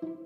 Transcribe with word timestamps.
Halo, 0.00 0.16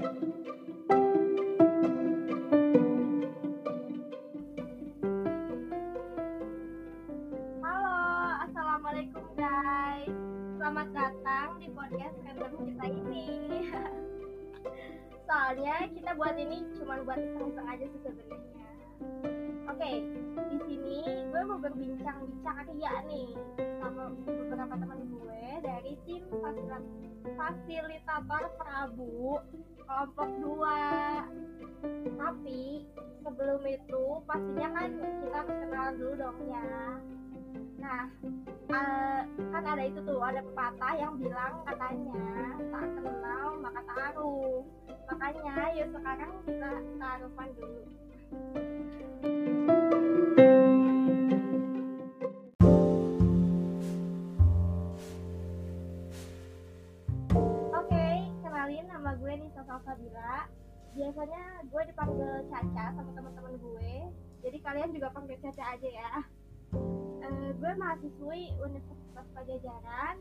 assalamualaikum 8.47 9.27
guys. 9.35 10.15
Selamat 10.63 10.95
datang 10.95 11.59
di 11.59 11.75
podcast 11.75 12.15
random 12.23 12.55
kita 12.71 12.87
ini. 12.87 13.27
Soalnya 15.27 15.91
kita 15.91 16.15
buat 16.15 16.39
ini 16.39 16.63
cuma 16.79 17.03
buat 17.03 17.19
iseng-iseng 17.19 17.67
aja 17.67 17.87
sih 17.91 18.01
sebenarnya. 18.07 18.71
Oke, 19.75 19.91
di 20.55 20.59
sini 20.71 21.03
gue 21.35 21.43
mau 21.51 21.59
berbincang-bincang 21.59 22.63
ria 22.71 22.95
nih 23.11 23.35
sama 23.83 24.15
beberapa 24.23 24.75
teman 24.79 25.03
gue 25.11 25.45
fasilitator 27.35 28.43
Prabu 28.59 29.39
kelompok 29.85 30.29
2 30.41 32.17
tapi 32.17 32.89
sebelum 33.21 33.63
itu 33.69 34.05
pastinya 34.25 34.69
kan 34.73 34.91
kita 34.97 35.41
kenalan 35.45 35.95
dulu 36.01 36.15
dong 36.17 36.39
ya. 36.49 36.69
Nah 37.81 38.03
eh, 38.73 39.21
kan 39.53 39.65
ada 39.65 39.83
itu 39.85 40.01
tuh 40.05 40.21
ada 40.25 40.41
pepatah 40.41 40.95
yang 40.97 41.15
bilang 41.21 41.55
katanya 41.69 42.25
tak 42.73 42.89
kenal 42.97 43.49
maka 43.61 43.81
taruh 43.93 44.65
makanya 45.05 45.55
yuk 45.77 45.89
sekarang 45.93 46.33
kita 46.49 46.73
taruhan 46.97 47.49
dulu. 47.61 47.83
Oke, 48.35 50.14
gue 59.15 59.33
Nisa 59.39 59.63
Salsabila. 59.63 60.51
Biasanya 60.95 61.43
gue 61.67 61.83
dipanggil 61.91 62.31
Caca 62.51 62.85
sama 62.95 63.11
teman-teman 63.15 63.55
gue. 63.59 63.95
Jadi 64.47 64.59
kalian 64.63 64.91
juga 64.95 65.11
panggil 65.15 65.39
Caca 65.43 65.65
aja 65.75 65.89
ya. 65.89 66.13
Eh, 67.25 67.51
gue 67.57 67.73
mahasiswi 67.79 68.43
Universitas 68.63 69.27
Pajajaran, 69.35 70.17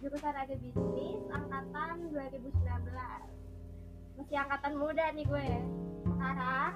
jurusan 0.00 0.34
agribisnis 0.36 1.20
angkatan 1.32 2.12
2019. 2.12 2.52
Masih 4.18 4.36
angkatan 4.36 4.74
muda 4.76 5.04
nih 5.14 5.26
gue. 5.28 5.50
Sekarang 6.08 6.72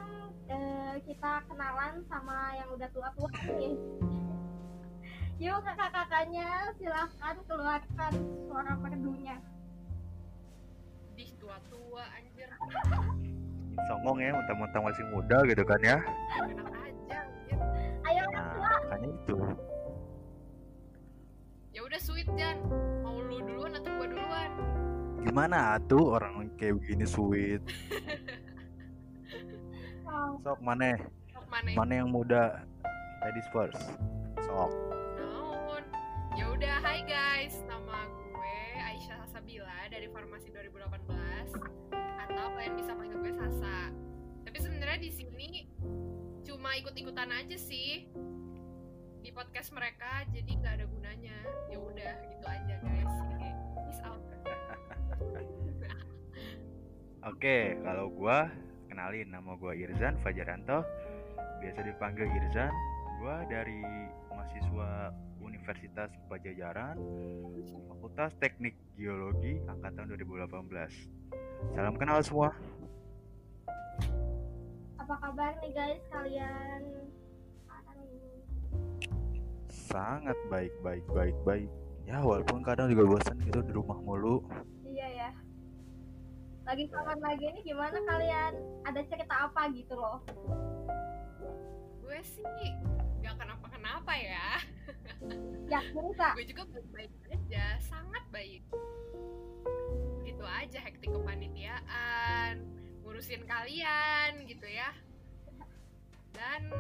eh, 0.49 0.95
kita 1.05 1.33
kenalan 1.49 2.05
sama 2.09 2.57
yang 2.57 2.69
udah 2.73 2.89
tua-tua 2.93 3.33
nih. 3.59 3.77
Yuk 5.43 5.59
kakak-kakaknya 5.67 6.71
silahkan 6.79 7.37
keluarkan 7.51 8.13
suara 8.47 8.79
merdunya. 8.79 9.43
Tua-tua 11.43 12.07
anjir. 12.15 12.47
Songong 13.91 14.23
ya 14.23 14.31
mentang-mentang 14.31 14.83
masih 14.87 15.05
muda 15.11 15.43
gitu 15.51 15.67
kan 15.67 15.81
ya. 15.83 15.99
Enak 16.39 16.71
aja 16.71 17.19
anjir. 17.27 17.59
Ayo 18.07 18.25
nah 18.31 18.79
makanya 18.87 19.09
itu. 19.11 19.37
Ya 21.75 21.81
udah 21.83 21.99
sweet 21.99 22.31
Jan. 22.39 22.63
Mau 23.03 23.19
lu 23.19 23.43
duluan 23.43 23.75
atau 23.75 23.91
gua 23.91 24.07
duluan? 24.07 24.51
Gimana 25.27 25.83
tuh 25.91 26.15
orang 26.15 26.47
kayak 26.55 26.79
begini 26.79 27.03
sweet? 27.11 27.63
Sok 30.47 30.63
mana? 30.63 30.95
Mau 31.35 31.43
mana? 31.51 31.69
Mana 31.75 31.93
yang 32.07 32.15
muda? 32.15 32.63
Ladies 33.27 33.51
first. 33.51 33.83
Sok. 34.47 34.71
Ya 36.39 36.47
udah 36.55 36.75
hai 36.87 37.03
guys. 37.03 37.59
Nama 37.67 38.07
gue 38.15 38.22
Aisyah 39.03 39.35
Sabila 39.35 39.91
dari 39.91 40.07
Farmasi 40.15 40.55
2018 40.55 41.59
atau 42.23 42.45
kalian 42.55 42.79
bisa 42.79 42.95
panggil 42.95 43.19
gue 43.19 43.35
Sasa. 43.35 43.91
Tapi 44.47 44.59
sebenarnya 44.63 45.03
di 45.03 45.11
sini 45.11 45.67
cuma 46.47 46.79
ikut-ikutan 46.79 47.35
aja 47.35 47.59
sih 47.59 48.07
di 49.19 49.31
podcast 49.35 49.75
mereka 49.75 50.23
jadi 50.31 50.47
nggak 50.55 50.75
ada 50.79 50.87
gunanya. 50.87 51.35
Ya 51.67 51.83
udah 51.83 52.15
gitu 52.31 52.47
aja 52.47 52.75
guys. 52.79 53.15
Peace 53.75 54.03
out. 54.07 54.23
Oke 57.35 57.83
kalau 57.83 58.07
gua 58.07 58.55
kenalin 58.87 59.35
nama 59.35 59.59
gua 59.59 59.75
Irzan 59.75 60.15
Fajaranto. 60.23 60.87
Biasa 61.59 61.83
dipanggil 61.83 62.31
Irzan. 62.31 62.71
Gua 63.19 63.43
dari 63.51 63.83
mahasiswa 64.31 65.11
Universitas 65.53 66.09
Pajajaran 66.33 66.97
Fakultas 67.93 68.33
Teknik 68.41 68.73
Geologi 68.97 69.61
angkatan 69.69 70.09
2018 70.09 70.49
salam 71.77 71.95
kenal 72.01 72.25
semua 72.25 72.57
apa 74.97 75.29
kabar 75.29 75.53
nih 75.61 75.77
guys 75.77 76.03
kalian? 76.09 76.83
Sangat 79.69 80.39
baik 80.49 80.73
baik 80.81 81.05
baik 81.13 81.37
baik 81.45 81.69
ya 82.09 82.17
walaupun 82.25 82.65
kadang 82.65 82.89
juga 82.89 83.05
bosan 83.13 83.37
gitu 83.45 83.61
di 83.61 83.77
rumah 83.77 84.01
mulu 84.01 84.41
Iya 84.89 85.09
ya. 85.11 85.31
Lagi 86.65 86.89
kapan 86.89 87.19
lagi 87.21 87.45
ini 87.45 87.61
gimana 87.61 87.99
kalian? 88.09 88.53
Ada 88.89 89.05
cerita 89.11 89.53
apa 89.53 89.69
gitu 89.75 89.93
loh? 89.99 90.23
gue 92.13 92.21
sih 92.29 92.45
nggak 93.25 93.41
kenapa-kenapa 93.41 94.13
ya 94.21 94.61
Yakin 95.73 96.07
kak? 96.19 96.37
gue 96.37 96.47
juga 96.53 96.63
baik-baik 96.69 97.13
aja 97.33 97.81
sangat 97.81 98.25
baik. 98.29 98.63
Gitu 100.27 100.45
aja 100.45 100.79
hektik 100.85 101.11
kepanitiaan 101.13 102.61
ngurusin 103.03 103.45
kalian 103.45 104.45
gitu 104.49 104.67
ya. 104.69 104.91
Dan 106.33 106.73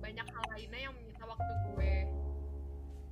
banyak 0.00 0.26
hal 0.28 0.44
lainnya 0.52 0.80
yang 0.90 0.94
menyita 0.94 1.24
waktu 1.24 1.52
gue. 1.72 1.94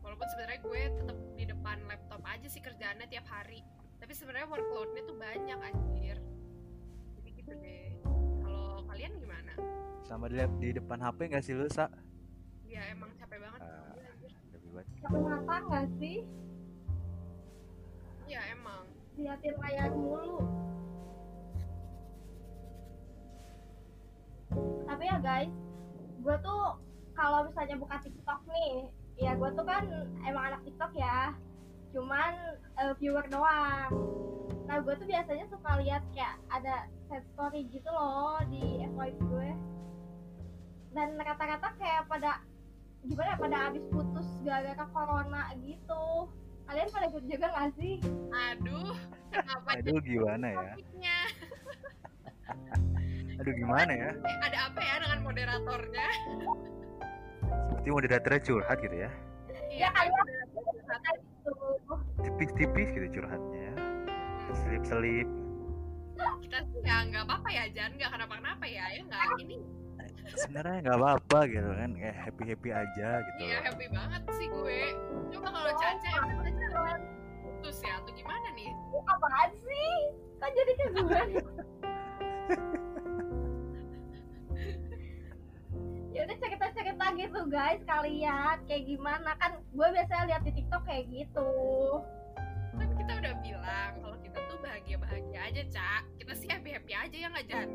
Walaupun 0.04 0.26
sebenarnya 0.32 0.60
gue 0.60 0.82
tetap 1.02 1.18
di 1.34 1.44
depan 1.48 1.76
laptop 1.88 2.22
aja 2.28 2.46
sih 2.48 2.60
kerjaannya 2.60 3.08
tiap 3.08 3.26
hari. 3.28 3.64
Tapi 4.00 4.12
sebenarnya 4.12 4.48
workloadnya 4.48 5.02
tuh 5.08 5.16
banyak 5.16 5.58
anjir. 5.58 6.16
Jadi 7.16 7.28
gitu 7.40 7.52
deh. 7.56 7.88
Kalau 8.44 8.84
kalian 8.88 9.12
gimana? 9.16 9.52
Sama 10.04 10.28
di, 10.28 10.36
di 10.60 10.68
depan 10.76 11.00
HP 11.00 11.18
nggak 11.32 11.44
sih 11.44 11.56
lu 11.56 11.64
sa? 11.72 11.88
Ya 12.68 12.84
emang 12.92 13.08
capek 13.16 13.40
banget. 13.40 13.60
Ah. 13.64 13.83
Baik 14.74 14.90
Kenapa 15.06 15.54
nggak 15.70 15.86
sih? 16.02 16.26
ya 18.24 18.40
emang 18.50 18.88
Liatin 19.14 19.54
layar 19.62 19.94
mulu. 19.94 20.42
Tapi 24.90 25.04
ya 25.06 25.18
guys, 25.22 25.54
gue 26.18 26.36
tuh 26.42 26.62
kalau 27.14 27.46
misalnya 27.46 27.76
buka 27.78 27.96
TikTok 28.02 28.40
nih, 28.50 28.90
ya 29.22 29.38
gue 29.38 29.50
tuh 29.54 29.62
kan 29.62 29.86
emang 30.26 30.44
anak 30.50 30.60
TikTok 30.66 30.90
ya, 30.98 31.30
cuman 31.94 32.32
eh, 32.82 32.94
viewer 32.98 33.22
doang. 33.30 33.92
Nah 34.66 34.82
gue 34.82 34.94
tuh 34.98 35.06
biasanya 35.06 35.46
suka 35.46 35.70
lihat 35.78 36.02
kayak 36.10 36.34
ada 36.50 36.90
set 37.06 37.22
story 37.36 37.70
gitu 37.70 37.86
loh 37.94 38.42
di 38.50 38.82
FYP 38.82 39.18
gue. 39.30 39.50
Dan 40.94 41.18
rata-rata 41.22 41.70
kayak 41.78 42.10
pada 42.10 42.42
gimana 43.04 43.28
ya, 43.28 43.36
pada 43.36 43.56
habis 43.68 43.84
putus 43.92 44.26
gara-gara 44.44 44.84
corona 44.92 45.42
gitu. 45.60 46.04
Kalian 46.64 46.88
pada 46.88 47.06
ikut 47.12 47.24
juga 47.28 47.46
gak 47.52 47.70
sih? 47.76 48.00
aduh 48.34 48.96
kenapa 49.30 49.68
aduh 49.76 50.00
gimana 50.00 50.46
ya? 50.48 50.72
aduh 53.40 53.52
gimana 53.52 53.92
ya? 53.92 54.10
Eh, 54.16 54.36
ada 54.48 54.58
apa 54.72 54.80
ya 54.80 54.94
dengan 55.04 55.20
moderatornya? 55.22 56.08
Seperti 57.68 57.88
moderatornya 57.92 58.40
curhat 58.40 58.78
gitu 58.80 58.96
ya? 58.96 59.10
Ya 59.68 59.88
kan 59.92 60.06
kalian 60.08 60.48
moderator. 60.56 61.14
gitu. 61.20 61.54
tipis-tipis 62.24 62.88
gitu 62.96 63.06
curhatnya. 63.20 63.70
Ya 64.48 64.52
selip-selip. 64.64 65.28
Kita 66.40 66.58
sih 66.72 66.80
ya 66.80 67.04
nggak 67.10 67.28
apa-apa 67.28 67.48
ya 67.52 67.64
Jan. 67.76 67.92
Nggak 68.00 68.10
kenapa-kenapa 68.16 68.64
ya. 68.64 68.84
Ya 68.88 69.00
nggak 69.04 69.20
ini 69.44 69.60
sebenarnya 70.32 70.76
nggak 70.88 70.98
apa-apa 70.98 71.38
gitu 71.52 71.70
kan 71.76 71.90
kayak 71.92 72.16
happy 72.16 72.42
happy 72.48 72.70
aja 72.72 73.08
gitu 73.20 73.38
iya 73.44 73.58
happy 73.60 73.86
banget 73.92 74.22
sih 74.40 74.46
gue. 74.48 74.80
Coba 75.36 75.48
kalau 75.52 75.72
Caca 75.76 76.10
emang 76.32 76.56
jalan 76.56 77.00
putus 77.44 77.76
ya 77.84 77.92
atau 78.00 78.12
gimana 78.16 78.48
nih? 78.56 78.70
Apaan 79.04 79.50
sih? 79.60 79.92
Kan 80.40 80.50
jadi 80.56 80.72
ke 80.72 80.86
gue? 80.96 81.22
Ya 86.14 86.22
udah 86.30 86.38
cerita 86.38 86.70
cerita 86.70 87.06
gitu 87.18 87.40
guys 87.50 87.82
kalian. 87.90 88.62
Kayak 88.70 88.86
gimana? 88.86 89.34
Kan 89.42 89.58
gue 89.74 89.88
biasanya 89.90 90.30
lihat 90.30 90.42
di 90.46 90.54
tiktok 90.54 90.86
kayak 90.86 91.10
gitu. 91.10 91.50
Kan 92.78 92.88
kita 92.94 93.12
udah 93.18 93.34
bilang 93.42 93.90
kalau 93.98 94.18
kita 94.22 94.38
tuh 94.46 94.58
bahagia 94.62 94.96
bahagia 95.02 95.40
aja 95.42 95.62
cak 95.74 96.02
kita 96.22 96.32
sih 96.38 96.48
happy 96.50 96.70
happy 96.70 96.92
aja 96.94 97.16
ya 97.18 97.28
nggak 97.30 97.46
Jan 97.50 97.68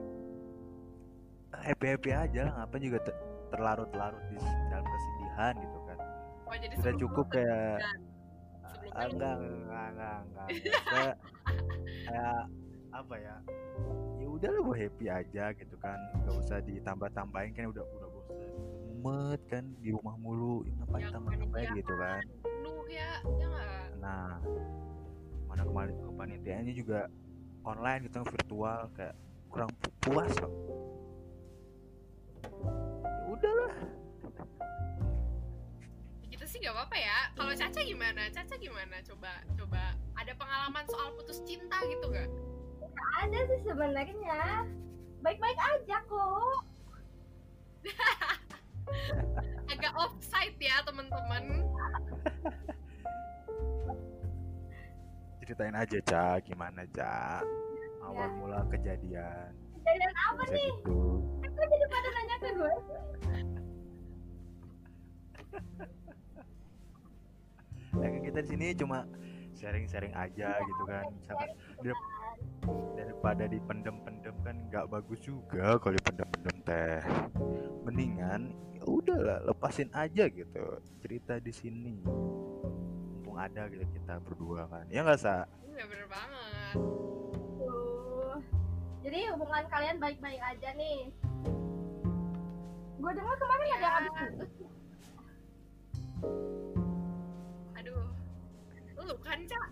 happy 1.54 1.86
happy 1.88 2.10
aja 2.12 2.40
lah 2.46 2.54
ngapain 2.62 2.82
juga 2.84 3.00
ter- 3.02 3.20
terlarut-larut 3.50 4.24
di 4.30 4.38
dalam 4.70 4.86
kesedihan 4.86 5.54
gitu 5.58 5.80
kan. 5.84 5.98
Oh 6.46 6.56
jadi 6.56 6.74
sudah 6.78 6.94
cukup 6.98 7.26
kayak 7.30 7.78
ah, 8.94 9.06
lu- 9.06 9.14
enggak 9.18 9.34
enggak 9.38 9.88
enggak 9.90 10.18
enggak. 10.22 10.48
Maksudnya, 10.54 11.12
kayak 12.06 12.42
apa 12.90 13.16
ya 13.22 13.36
udah 14.30 14.50
lu 14.54 14.72
happy 14.72 15.06
aja 15.10 15.44
gitu 15.52 15.76
kan. 15.82 15.98
Nggak 16.22 16.36
usah 16.38 16.58
ditambah-tambahin 16.62 17.52
kan 17.52 17.66
udah 17.70 17.84
udah 17.84 18.08
bosan 18.08 18.50
mumet 19.00 19.42
kan 19.50 19.64
di 19.82 19.90
rumah 19.90 20.16
mulu. 20.16 20.62
Ya, 20.64 20.72
ngapain 20.80 21.02
Yang 21.02 21.14
tambah-tambahin 21.18 21.70
gitu 21.76 21.94
kan? 21.98 22.22
penuh 22.40 22.84
ya 22.88 23.12
ya 23.40 23.48
nah 24.00 24.40
mana 25.44 25.64
kemarin 25.64 25.96
kepanitiaannya 26.00 26.72
juga 26.72 27.00
online 27.64 28.08
gitu 28.08 28.24
virtual 28.24 28.88
kayak 28.96 29.16
kurang 29.52 29.68
pu- 29.76 29.96
puas 30.00 30.32
kok. 30.32 30.48
ya 30.48 30.56
udahlah. 33.30 33.74
Gitu 36.30 36.46
sih 36.50 36.58
nggak 36.62 36.74
apa-apa 36.74 36.98
ya. 36.98 37.20
Kalau 37.38 37.54
Caca 37.54 37.82
gimana? 37.86 38.22
Caca 38.34 38.56
gimana? 38.58 38.96
Coba 39.06 39.32
coba. 39.54 39.84
Ada 40.18 40.34
pengalaman 40.36 40.86
soal 40.90 41.16
putus 41.16 41.40
cinta 41.48 41.80
gitu 41.88 42.12
gak 42.12 42.28
ada 43.24 43.40
sih 43.48 43.60
sebenarnya. 43.64 44.68
Baik-baik 45.24 45.60
aja 45.60 45.98
kok. 46.08 46.62
Agak 49.72 49.94
offside 49.96 50.58
ya 50.60 50.84
teman-teman. 50.84 51.44
Ceritain 55.40 55.76
aja 55.76 55.98
cak 56.06 56.46
gimana 56.46 56.86
cak 56.94 57.42
awal 58.06 58.30
mula 58.38 58.62
kejadian. 58.70 59.50
Kejadian 59.82 60.16
apa 60.30 60.44
bisa 60.46 60.56
nih? 60.56 60.72
gitu 60.86 61.00
kok 61.60 61.68
jadi 61.68 61.86
pada 61.92 62.10
nanya 62.16 62.29
ke 62.40 62.50
gue 62.56 62.74
ya 68.00 68.08
kan 68.08 68.22
kita 68.24 68.40
di 68.46 68.50
sini 68.50 68.68
cuma 68.78 69.04
sharing-sharing 69.60 70.16
aja 70.16 70.56
gitu 70.56 70.84
kan. 70.88 71.04
Misalkan 71.20 71.50
dar- 71.84 72.08
daripada 72.96 73.44
dipendem-pendem 73.44 74.36
kan 74.40 74.56
nggak 74.72 74.88
bagus 74.88 75.20
juga 75.20 75.76
kalau 75.84 75.94
dipendem-pendem 76.00 76.56
teh. 76.64 77.02
Mendingan 77.84 78.56
ya 78.72 78.84
udahlah 78.88 79.44
lepasin 79.44 79.92
aja 79.92 80.32
gitu 80.32 80.80
cerita 81.04 81.44
di 81.44 81.52
sini. 81.52 82.00
Mumpung 83.20 83.36
ada 83.36 83.68
gitu 83.68 83.84
kita 83.92 84.22
berdua 84.24 84.64
kan. 84.72 84.88
Ya 84.88 85.04
nggak 85.04 85.20
sa? 85.20 85.44
Iya 85.68 85.84
bener 85.84 86.08
banget. 86.08 86.76
Tuh. 87.60 88.38
jadi 89.00 89.32
hubungan 89.36 89.64
kalian 89.68 89.98
baik-baik 90.00 90.40
aja 90.40 90.70
nih 90.76 91.12
gue 93.00 93.12
dengar 93.16 93.36
kemarin 93.40 93.68
ada 93.80 93.80
yang 93.80 93.96
habis 93.96 94.12
putus 94.20 94.52
aduh. 97.80 98.12
Lu 99.00 99.16
kan 99.24 99.40
Cak. 99.48 99.72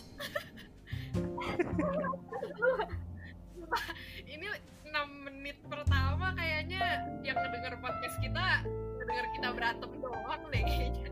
Ini 4.34 4.48
6 4.88 5.28
menit 5.28 5.60
pertama 5.68 6.32
kayaknya 6.40 7.04
yang 7.28 7.36
ngedenger 7.36 7.76
podcast 7.84 8.16
kita 8.24 8.64
ngedenger 8.96 9.28
kita 9.36 9.48
berantem 9.52 9.92
doang 10.00 10.42
deh 10.48 10.64
kayaknya. 10.64 11.12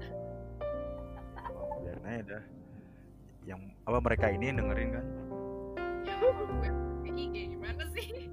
Biarin 1.84 2.06
aja 2.08 2.24
dah. 2.24 2.44
Yang 3.46 3.62
apa 3.86 4.00
mereka 4.02 4.26
ini 4.32 4.50
yang 4.50 4.58
dengerin 4.64 4.90
kan? 4.96 5.06
Ya 6.08 6.16
gue 6.18 6.72
gimana 7.52 7.84
sih 7.92 8.25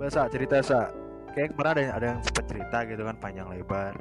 coba 0.00 0.16
sa 0.16 0.32
cerita 0.32 0.56
sa. 0.64 0.88
Kayak 1.36 1.52
kemarin 1.52 1.72
ada, 1.76 1.82
ada 1.92 2.06
yang 2.16 2.20
sempat 2.24 2.44
cerita 2.48 2.78
gitu 2.88 3.02
kan 3.04 3.16
panjang 3.20 3.52
lebar. 3.52 3.92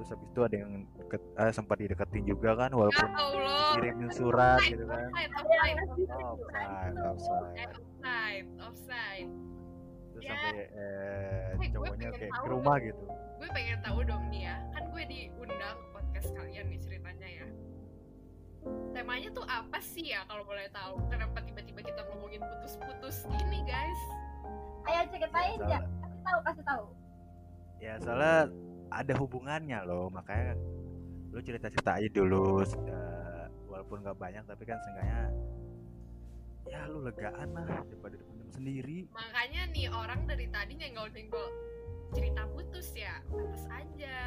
Terus 0.00 0.08
habis 0.16 0.28
itu 0.32 0.40
ada 0.40 0.56
yang 0.56 0.72
deket, 0.96 1.22
eh, 1.36 1.52
sempat 1.52 1.76
dideketin 1.76 2.24
juga 2.24 2.50
kan 2.56 2.72
ya 2.72 2.76
walaupun 2.80 3.08
Allah. 3.12 3.68
kirimin 3.76 4.08
surat 4.08 4.60
gitu 4.64 4.88
kan. 4.88 5.04
Offside 5.12 5.32
offside 5.36 5.76
oh, 5.76 7.12
offside. 7.12 7.68
offside 7.76 8.46
offside 8.56 9.30
terus 10.16 10.24
Ya. 10.24 10.32
sampai 10.32 10.64
eh, 11.60 11.68
cowoknya 11.76 12.08
kayak 12.16 12.32
ke 12.32 12.48
rumah 12.48 12.76
gitu. 12.80 13.04
Gue 13.36 13.48
pengen 13.52 13.78
tahu 13.84 13.98
dong 14.08 14.24
nih 14.32 14.48
ya 14.48 14.56
kan 14.72 14.82
gue 14.88 15.02
diundang 15.12 15.76
ke 15.76 15.88
podcast 15.92 16.28
kalian 16.32 16.64
nih 16.72 16.80
ceritanya 16.80 17.28
ya. 17.28 17.46
Temanya 18.96 19.28
tuh 19.36 19.44
apa 19.44 19.76
sih 19.84 20.08
ya 20.08 20.24
kalau 20.24 20.48
boleh 20.48 20.72
tahu? 20.72 21.04
Kenapa 21.12 21.44
tiba-tiba 21.44 21.84
kita 21.84 22.00
ngomongin 22.08 22.40
putus-putus 22.40 23.28
gini 23.28 23.60
guys 23.68 24.00
ayo 24.88 25.00
ceritain 25.12 25.60
ya 25.68 25.80
kasih 25.84 26.20
tahu 26.24 26.38
kasih 26.44 26.64
tahu. 26.64 26.84
Ya 27.78 27.94
soalnya 28.02 28.36
ada 28.88 29.12
hubungannya 29.20 29.78
loh 29.84 30.08
makanya 30.08 30.56
lu 31.28 31.38
cerita 31.44 31.68
cerita 31.68 32.00
aja 32.00 32.08
dulu 32.08 32.64
eh, 32.64 33.44
walaupun 33.68 34.00
gak 34.00 34.16
banyak 34.16 34.42
tapi 34.48 34.64
kan 34.64 34.80
seenggaknya 34.80 35.28
ya 36.68 36.80
lu 36.88 37.04
legaan 37.04 37.48
lah 37.52 37.68
daripada 37.84 38.16
dipendam 38.16 38.48
sendiri. 38.52 38.98
Makanya 39.12 39.60
nih 39.72 39.86
orang 39.92 40.20
dari 40.24 40.46
tadi 40.48 40.72
nyenggol-nyenggol 40.76 41.48
cerita 42.16 42.42
putus 42.48 42.88
ya 42.96 43.20
pantas 43.28 43.64
aja. 43.68 44.18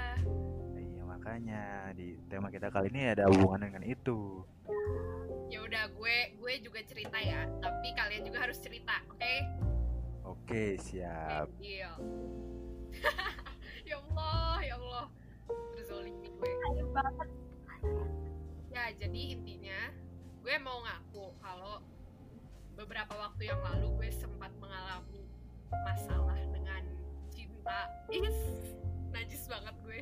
Iya 0.78 1.02
makanya 1.06 1.90
di 1.98 2.22
tema 2.30 2.54
kita 2.54 2.70
kali 2.70 2.94
ini 2.94 3.18
ada 3.18 3.26
hubungan 3.34 3.66
dengan 3.66 3.84
itu. 3.86 4.46
Ya 5.50 5.60
udah 5.66 5.90
gue 5.92 6.18
gue 6.38 6.54
juga 6.64 6.80
cerita 6.86 7.18
ya 7.20 7.50
tapi 7.60 7.92
kalian 7.98 8.24
juga 8.24 8.48
harus 8.48 8.62
cerita 8.62 9.04
oke 9.12 9.36
oke 10.32 10.64
siap 10.80 11.48
deal 11.60 11.96
ya 13.90 13.96
Allah 14.00 14.56
ya 14.64 14.76
Allah 14.80 15.06
terzolimi 15.76 16.32
gue 16.32 16.52
ayo 16.72 16.86
banget 16.96 17.30
Ya, 18.72 18.88
jadi 18.96 19.36
intinya 19.36 19.92
gue 20.42 20.56
mau 20.64 20.80
ngaku 20.80 21.36
kalau 21.44 21.84
beberapa 22.80 23.14
waktu 23.20 23.52
yang 23.52 23.60
lalu 23.60 23.94
gue 24.00 24.10
sempat 24.16 24.50
mengalami 24.64 25.28
masalah 25.70 26.40
dengan 26.50 26.82
cinta. 27.30 27.92
Is, 28.10 28.40
najis 29.12 29.44
banget 29.52 29.76
gue. 29.84 30.02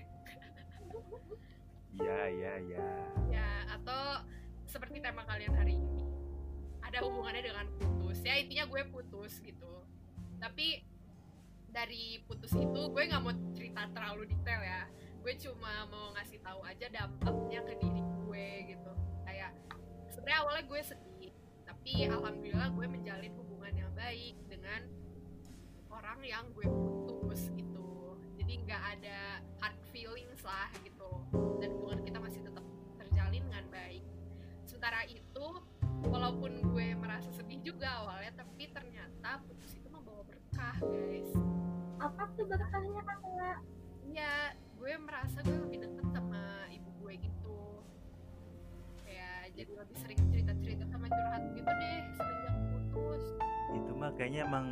iya 1.99 2.19
iya 2.29 2.53
iya 2.61 2.85
Ya, 3.33 3.49
atau 3.73 4.23
seperti 4.69 5.01
tema 5.01 5.25
kalian 5.25 5.57
hari 5.57 5.81
ini. 5.81 6.05
Ada 6.85 7.01
hubungannya 7.03 7.41
dengan 7.41 7.65
putus. 7.81 8.21
Ya, 8.21 8.37
intinya 8.37 8.69
gue 8.69 8.85
putus 8.93 9.41
gitu. 9.41 9.81
Tapi 10.39 10.81
dari 11.69 12.17
putus 12.25 12.51
itu 12.57 12.81
gue 12.89 13.03
nggak 13.05 13.21
mau 13.21 13.33
cerita 13.53 13.85
terlalu 13.93 14.33
detail 14.33 14.61
ya. 14.63 14.81
Gue 15.21 15.35
cuma 15.37 15.85
mau 15.91 16.15
ngasih 16.17 16.39
tahu 16.41 16.63
aja 16.65 16.87
dampaknya 16.89 17.59
ke 17.67 17.73
diri 17.77 18.01
gue 18.01 18.47
gitu. 18.73 18.91
Kayak 19.27 19.51
sebenarnya 20.09 20.39
awalnya 20.41 20.63
gue 20.65 20.81
sedih, 20.81 21.33
tapi 21.67 21.91
alhamdulillah 22.09 22.69
gue 22.73 22.85
menjalin 22.87 23.33
hubungan 23.35 23.73
yang 23.75 23.91
baik 23.93 24.35
dengan 24.49 24.81
orang 25.91 26.19
yang 26.23 26.45
gue 26.55 26.65
putus 26.65 27.51
gitu. 27.53 28.17
Jadi 28.39 28.53
nggak 28.65 28.83
ada 28.97 29.43
hard 29.59 29.77
feelings 29.91 30.41
lah 30.41 30.71
gitu. 30.81 31.09
Dan 31.59 31.69
hubungan 31.77 31.99
kita 32.01 32.17
masih 32.17 32.41
tetap 32.41 32.65
terjalin 32.97 33.43
dengan 33.45 33.65
baik. 33.69 34.03
Sementara 34.65 35.03
itu, 35.05 35.45
walaupun 36.07 36.63
gue 36.71 36.87
merasa 36.95 37.29
sedih 37.35 37.59
juga 37.61 37.91
awalnya, 38.01 38.39
tapi 38.39 38.71
ternyata 38.71 39.43
berkah, 40.69 40.85
guys. 40.85 41.31
apa 41.99 42.23
tuh 42.37 42.45
berkahnya 42.45 43.01
kakak 43.01 43.57
Iya, 44.09 44.33
gue 44.77 44.93
merasa 45.01 45.37
gue 45.45 45.57
lebih 45.69 45.79
deket 45.85 46.05
sama 46.13 46.41
ibu 46.69 46.89
gue 47.01 47.13
gitu. 47.21 47.57
Kayak 49.05 49.53
jadi 49.53 49.71
lebih 49.73 49.97
sering 49.97 50.19
cerita-cerita 50.29 50.83
sama 50.89 51.05
curhat 51.09 51.43
gitu 51.53 51.69
deh 51.69 51.99
semenjak 52.17 52.55
putus. 52.93 53.23
itu 53.69 53.91
mah 53.93 54.09
kayaknya 54.17 54.49
emang 54.49 54.65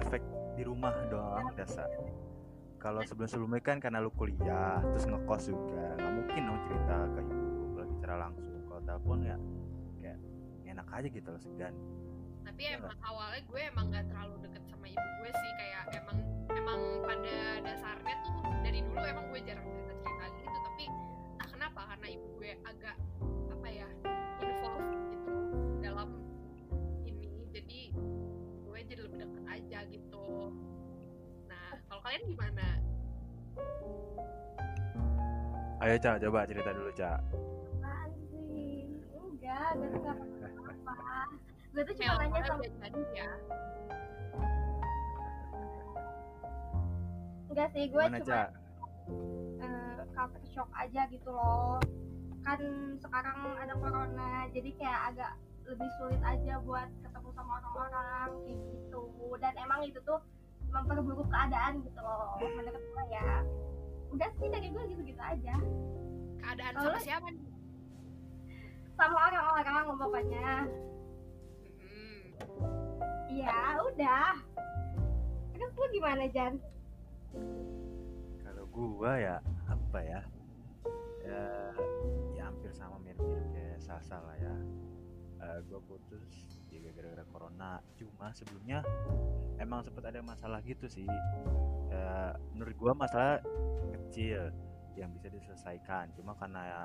efek 0.00 0.24
di 0.56 0.64
rumah 0.64 0.96
doang 1.12 1.52
dasar 1.52 1.84
kalau 2.80 3.04
sebelum 3.04 3.28
sebelumnya 3.28 3.60
kan 3.60 3.76
karena 3.76 4.00
lu 4.00 4.08
kuliah 4.08 4.80
terus 4.80 5.04
ngekos 5.04 5.52
juga 5.52 5.92
nggak 6.00 6.12
mungkin 6.16 6.42
dong 6.48 6.60
cerita 6.64 6.96
ke 7.12 7.20
ibu 7.28 7.76
lagi 7.76 7.92
secara 8.00 8.16
langsung 8.24 8.56
kalau 8.64 8.80
telepon 8.88 9.18
ya 9.20 9.36
kayak 10.00 10.18
enak 10.64 10.86
aja 10.88 11.08
gitu 11.12 11.28
loh 11.28 11.40
segan 11.44 11.74
Tapi 12.40 12.60
Iya 12.64 12.70
emang 12.80 12.96
awalnya 13.04 13.40
gue 13.44 13.60
emang 13.60 13.84
gak 13.92 14.06
terlalu 14.08 14.34
deket 14.48 14.62
sama 14.88 15.04
ibu 15.04 15.20
gue 15.20 15.30
sih 15.36 15.50
kayak 15.60 15.82
emang 16.00 16.18
emang 16.48 16.80
pada 17.04 17.36
dasarnya 17.60 18.14
tuh 18.24 18.36
dari 18.64 18.80
dulu 18.80 19.02
emang 19.04 19.26
gue 19.28 19.40
jarang 19.44 19.66
cerita-cerita 19.68 20.26
gitu 20.32 20.58
tapi 20.64 20.84
entah 21.36 21.48
kenapa 21.52 21.80
karena 21.92 22.06
ibu 22.16 22.26
gue 22.40 22.50
agak 22.64 22.96
apa 23.52 23.68
ya 23.68 23.88
involved 24.40 24.88
gitu 25.12 25.34
dalam 25.84 26.08
ini 27.04 27.28
jadi 27.52 27.80
gue 28.64 28.78
jadi 28.88 29.00
lebih 29.04 29.18
deket 29.20 29.44
aja 29.50 29.78
gitu. 29.92 30.24
Nah 31.50 31.66
kalau 31.90 32.00
kalian 32.06 32.22
gimana? 32.24 32.66
Ayo 35.78 35.94
cak 36.00 36.22
coba 36.24 36.48
cerita 36.48 36.70
dulu 36.72 36.90
cak 36.96 37.20
enggak 39.48 39.68
gue 39.80 39.88
tuh 39.90 40.00
gak 40.04 40.12
apa 40.12 40.24
gue 41.72 41.82
tuh 41.88 41.94
cuma 41.96 42.12
nanya 42.20 42.40
sama 42.44 42.64
ya 43.16 43.30
enggak 47.58 47.74
sih 47.74 47.90
gue 47.90 48.04
gimana 48.06 48.22
cuma 48.22 48.30
cak 48.30 48.48
eh, 49.66 49.98
culture 50.14 50.46
shock 50.54 50.70
aja 50.78 51.02
gitu 51.10 51.26
loh. 51.34 51.82
Kan 52.46 52.60
sekarang 53.02 53.38
ada 53.58 53.74
corona 53.82 54.46
jadi 54.54 54.70
kayak 54.78 55.00
agak 55.10 55.32
lebih 55.66 55.90
sulit 55.98 56.22
aja 56.22 56.62
buat 56.62 56.86
ketemu 57.02 57.28
sama 57.34 57.58
orang-orang 57.58 58.30
kayak 58.46 58.62
gitu. 58.62 59.02
Dan 59.42 59.52
emang 59.58 59.82
itu 59.90 59.98
tuh 60.06 60.22
memperburuk 60.70 61.26
keadaan 61.26 61.82
gitu 61.82 61.98
loh 61.98 62.38
menurut 62.38 62.78
gue 62.78 63.04
ya. 63.10 63.42
Udah 64.14 64.30
sih 64.38 64.46
dari 64.54 64.70
gue 64.70 64.82
gitu-gitu 64.94 65.18
aja. 65.18 65.54
Keadaan 66.38 66.72
Kalau 66.78 66.94
sama 66.94 67.02
siapa 67.02 67.26
nih? 67.26 67.42
Sama 68.94 69.18
orang-orang 69.34 69.98
pokoknya 69.98 70.50
iya 73.34 73.82
udah. 73.82 74.30
Terus 75.58 75.74
lu 75.74 75.86
gimana 75.90 76.22
Jan 76.30 76.54
Kalau 78.42 78.64
gua 78.72 79.12
ya 79.18 79.36
apa 79.68 79.98
ya? 80.00 80.20
Ya, 81.24 81.44
ya 82.38 82.42
hampir 82.48 82.72
sama 82.72 82.96
mirip-mirip 83.04 83.48
kayak 83.52 83.80
Sasa 83.84 84.20
lah 84.20 84.36
ya. 84.36 84.54
Eh, 85.38 85.58
gua 85.68 85.80
putus 85.84 86.24
juga 86.68 86.92
gara-gara 86.92 87.24
corona. 87.28 87.80
Cuma 87.96 88.32
sebelumnya 88.32 88.84
emang 89.60 89.84
sempat 89.84 90.08
ada 90.08 90.20
masalah 90.24 90.60
gitu 90.64 90.88
sih. 90.88 91.08
Eh, 91.88 92.32
menurut 92.56 92.76
gua 92.76 92.92
masalah 92.96 93.40
kecil 93.92 94.52
yang 94.98 95.14
bisa 95.14 95.30
diselesaikan. 95.30 96.10
Cuma 96.18 96.34
karena 96.36 96.62
ya 96.64 96.82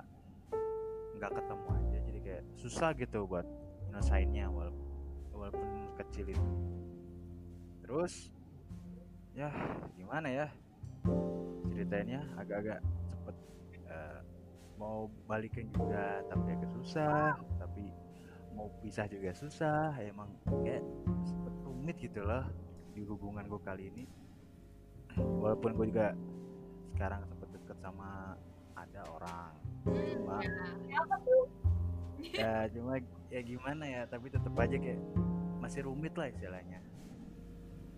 nggak 1.14 1.32
ketemu 1.40 1.68
aja 1.70 1.98
jadi 2.10 2.20
kayak 2.20 2.44
susah 2.58 2.90
gitu 2.98 3.24
buat 3.30 3.46
nyelesainnya 3.88 4.50
walaupun 4.50 4.86
walaupun 5.32 5.68
kecil 5.98 6.26
itu. 6.30 6.52
Terus 7.86 8.34
ya 9.34 9.50
gimana 9.98 10.30
ya? 10.30 10.48
ceritainnya 11.74 12.22
agak-agak 12.38 12.80
cepet. 13.10 13.36
Eh, 13.90 14.20
mau 14.78 15.10
balikan 15.26 15.66
juga 15.74 16.22
tapi 16.30 16.54
agak 16.54 16.70
susah 16.70 17.34
tapi 17.58 17.90
mau 18.54 18.70
pisah 18.80 19.10
juga 19.10 19.34
susah. 19.34 19.98
Emang 20.00 20.30
kayak 20.46 20.86
sempet 21.26 21.54
rumit 21.66 21.98
gitu 21.98 22.22
loh 22.22 22.46
di 22.94 23.02
hubungan 23.04 23.50
gue 23.50 23.62
kali 23.66 23.90
ini. 23.90 24.06
Walaupun 25.18 25.74
gue 25.78 25.88
juga 25.90 26.14
sekarang 26.94 27.26
sempet 27.26 27.50
deket 27.58 27.78
sama 27.82 28.38
ada 28.78 29.02
orang. 29.10 29.52
Hmm, 29.90 29.98
Cuma- 30.14 30.42
ya. 30.46 30.98
apa 31.02 31.16
tuh? 31.26 31.46
Ya 32.24 32.72
cuma 32.72 32.96
ya 33.28 33.42
gimana 33.44 33.84
ya 33.84 34.02
tapi 34.08 34.32
tetap 34.32 34.56
aja 34.56 34.80
kayak 34.80 35.02
masih 35.60 35.84
rumit 35.84 36.16
lah 36.16 36.32
istilahnya. 36.32 36.80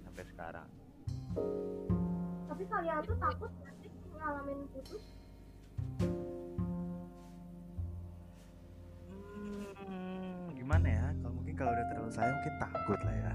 Sampai 0.01 0.25
sekarang 0.25 0.65
tapi 2.49 2.63
kalian 2.71 3.03
tuh 3.03 3.17
takut 3.19 3.51
sih 3.59 3.91
ngalamin 4.15 4.59
putus 4.71 5.03
Hmm, 9.85 10.49
gimana 10.57 10.87
ya? 10.89 11.07
Kalau 11.21 11.33
mungkin 11.37 11.53
kalau 11.53 11.71
udah 11.71 11.85
terlalu 11.93 12.11
sayang 12.11 12.35
mungkin 12.41 12.55
takut 12.57 12.99
lah 13.05 13.15
ya. 13.15 13.33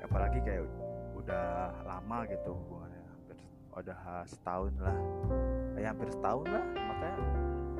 Apalagi 0.00 0.38
kayak 0.40 0.64
udah 1.12 1.76
lama 1.84 2.18
gitu 2.30 2.50
hubungannya 2.56 3.02
hampir 3.12 3.36
udah 3.76 3.98
setahun 4.24 4.72
lah. 4.80 4.96
Kayak 5.76 5.88
hampir 5.92 6.08
setahun 6.08 6.46
lah. 6.48 6.64
Makanya 6.72 7.16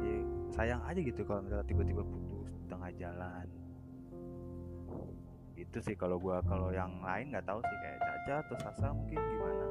ya, 0.04 0.16
sayang 0.52 0.80
aja 0.84 1.00
gitu 1.00 1.20
kalau 1.24 1.40
misalnya 1.42 1.66
tiba-tiba 1.66 2.02
putus 2.04 2.50
tengah 2.68 2.90
jalan. 3.00 3.46
Itu 5.56 5.80
sih 5.80 5.96
kalau 5.96 6.20
gua 6.20 6.44
kalau 6.44 6.68
yang 6.68 7.00
lain 7.00 7.32
nggak 7.32 7.48
tahu 7.48 7.64
sih 7.64 7.78
kayak 7.80 7.98
Caca 8.04 8.34
atau 8.44 8.56
Sasa 8.60 8.86
mungkin 8.92 9.16
gimana. 9.16 9.64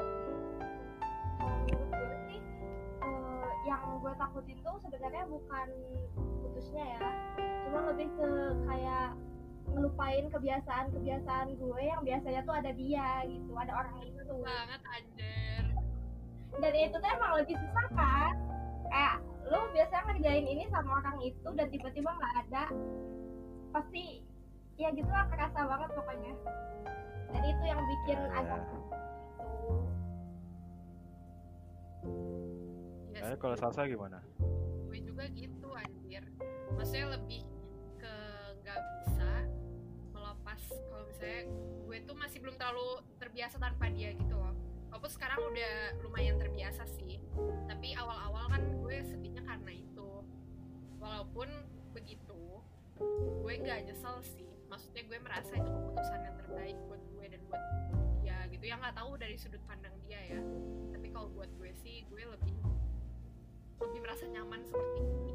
gue 1.66 2.18
sih 2.26 2.42
eh, 3.06 3.52
yang 3.70 3.82
gue 4.02 4.14
takutin 4.18 4.58
tuh 4.66 4.76
sebenarnya 4.82 5.24
bukan 5.30 5.68
putusnya 6.42 6.86
ya. 6.98 7.02
Cuma 7.70 7.80
lebih 7.94 8.10
ke 8.18 8.30
kayak 8.66 9.14
ngelupain 9.66 10.26
kebiasaan-kebiasaan 10.34 11.48
gue 11.58 11.82
yang 11.82 12.02
biasanya 12.02 12.42
tuh 12.46 12.56
ada 12.58 12.72
dia 12.74 13.22
gitu 13.30 13.52
ada 13.54 13.74
orang 13.78 13.96
itu. 14.02 14.34
banget 14.42 14.82
anjir. 14.90 15.64
Dan 16.56 16.74
itu 16.74 16.96
tuh 16.98 17.10
emang 17.14 17.32
lebih 17.46 17.56
susah 17.62 17.88
kan? 17.94 18.34
Kayak 18.90 19.16
lo 19.46 19.70
biasanya 19.70 20.04
ngerjain 20.10 20.46
ini 20.50 20.64
sama 20.74 20.98
orang 20.98 21.18
itu 21.22 21.50
dan 21.54 21.68
tiba-tiba 21.70 22.10
nggak 22.10 22.34
ada 22.46 22.64
pasti 23.70 24.25
ya 24.76 24.90
gitu 24.92 25.08
lah 25.08 25.26
kerasa 25.26 25.60
banget 25.62 25.90
pokoknya 25.92 26.34
dan 27.28 27.42
itu 27.44 27.64
yang 27.64 27.82
bikin 27.82 28.18
Ya, 28.18 28.30
agak 28.34 28.60
ya. 28.60 28.66
gitu. 28.66 28.78
ya 33.12 33.20
Eh, 33.26 33.38
kalau 33.38 33.56
Sasa 33.56 33.82
gimana? 33.86 34.20
gue 34.86 35.00
juga 35.02 35.26
gitu 35.30 35.68
anjir 35.74 36.24
maksudnya 36.70 37.08
lebih 37.14 37.44
ke 37.98 38.14
nggak 38.58 38.80
bisa 39.02 39.32
melepas 40.12 40.62
kalau 40.86 41.04
misalnya 41.06 41.42
gue 41.82 41.98
tuh 42.02 42.16
masih 42.16 42.38
belum 42.40 42.56
terlalu 42.56 42.88
terbiasa 43.18 43.56
tanpa 43.58 43.90
dia 43.90 44.12
gitu 44.12 44.34
loh 44.34 44.54
walaupun 44.88 45.10
sekarang 45.10 45.40
udah 45.42 45.74
lumayan 46.00 46.36
terbiasa 46.36 46.84
sih 46.90 47.20
tapi 47.66 47.92
awal-awal 47.94 48.48
kan 48.48 48.62
gue 48.78 48.96
sedihnya 49.04 49.44
karena 49.44 49.72
itu 49.74 50.10
walaupun 50.98 51.48
begitu 51.92 52.40
gue 53.42 53.54
nggak 53.58 53.80
nyesel 53.86 54.16
sih 54.22 54.45
maksudnya 54.76 55.08
gue 55.08 55.20
merasa 55.24 55.56
itu 55.56 55.72
keputusan 55.72 56.20
yang 56.20 56.36
terbaik 56.36 56.76
buat 56.92 57.00
gue 57.16 57.26
dan 57.32 57.42
buat 57.48 57.64
dia 58.20 58.38
gitu. 58.52 58.64
Yang 58.68 58.80
nggak 58.84 58.96
tahu 59.00 59.12
dari 59.16 59.36
sudut 59.40 59.64
pandang 59.72 59.96
dia 60.04 60.20
ya. 60.20 60.44
Tapi 60.92 61.08
kalau 61.16 61.32
buat 61.32 61.48
gue 61.56 61.72
sih 61.80 62.04
gue 62.12 62.24
lebih 62.28 62.60
lebih 63.80 64.00
merasa 64.04 64.28
nyaman 64.28 64.68
seperti 64.68 65.00
ini. 65.00 65.32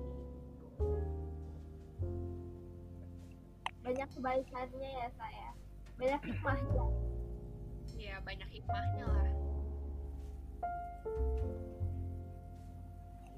Banyak 3.81 4.09
kebaikannya 4.13 4.91
ya 4.93 5.09
saya 5.17 5.49
banyak 5.97 6.21
hikmahnya. 6.21 6.85
Ya 7.97 8.17
banyak 8.21 8.49
hikmahnya 8.53 9.05
lah. 9.09 9.33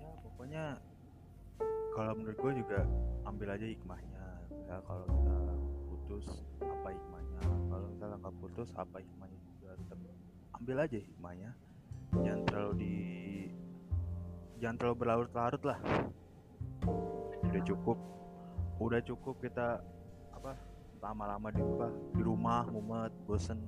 Ya 0.02 0.10
pokoknya 0.18 0.64
kalau 1.94 2.12
menurut 2.18 2.38
gue 2.42 2.52
juga 2.58 2.90
ambil 3.22 3.54
aja 3.54 3.70
hikmahnya. 3.70 4.26
Ya 4.66 4.82
kalau 4.82 5.06
kita 5.06 5.38
putus 6.12 6.44
apa 6.60 6.88
hikmahnya? 6.92 7.40
Kalau 7.72 7.86
misalnya 7.88 8.16
nggak 8.20 8.36
putus 8.36 8.68
apa 8.76 8.96
hikmahnya 9.00 9.38
juga? 9.48 9.70
Tetap 9.80 9.98
ambil 10.60 10.76
aja 10.84 10.98
hikmahnya. 11.00 11.50
Jangan 12.12 12.40
terlalu 12.44 12.72
di 12.76 12.94
jangan 14.60 14.76
terlalu 14.76 14.96
berlarut-larut 15.00 15.62
lah. 15.64 15.78
Udah 17.48 17.62
cukup. 17.64 17.98
Udah 18.76 19.00
cukup 19.00 19.40
kita 19.40 19.80
apa 20.36 20.52
lama-lama 21.00 21.48
di 21.48 21.64
apa 21.64 21.88
di 22.12 22.22
rumah 22.22 22.68
mumet 22.68 23.12
bosen 23.24 23.58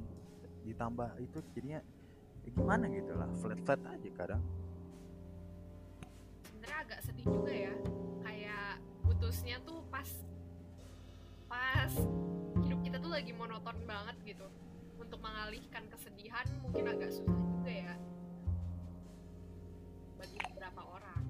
ditambah 0.65 1.19
itu 1.21 1.39
jadinya 1.53 1.81
ya 2.45 2.51
gimana 2.57 2.89
gitu 2.93 3.13
lah 3.17 3.29
flat 3.41 3.61
flat 3.65 3.81
aja 3.89 4.11
kadang. 4.21 4.43
Sebenarnya 6.45 6.79
agak 6.85 7.01
sedih 7.09 7.25
juga 7.25 7.53
ya. 7.57 7.75
Kayak 8.21 8.85
putusnya 9.01 9.57
tuh 9.65 9.81
pas 9.89 10.09
pas 11.55 11.93
hidup 12.67 12.81
kita 12.83 12.97
tuh 12.99 13.13
lagi 13.15 13.31
monoton 13.31 13.79
banget 13.87 14.17
gitu. 14.27 14.47
Untuk 14.99 15.23
mengalihkan 15.23 15.87
kesedihan 15.87 16.47
mungkin 16.59 16.91
agak 16.91 17.15
susah 17.15 17.39
juga 17.55 17.71
ya. 17.71 17.95
Bagi 20.19 20.39
beberapa 20.51 20.83
orang. 20.83 21.23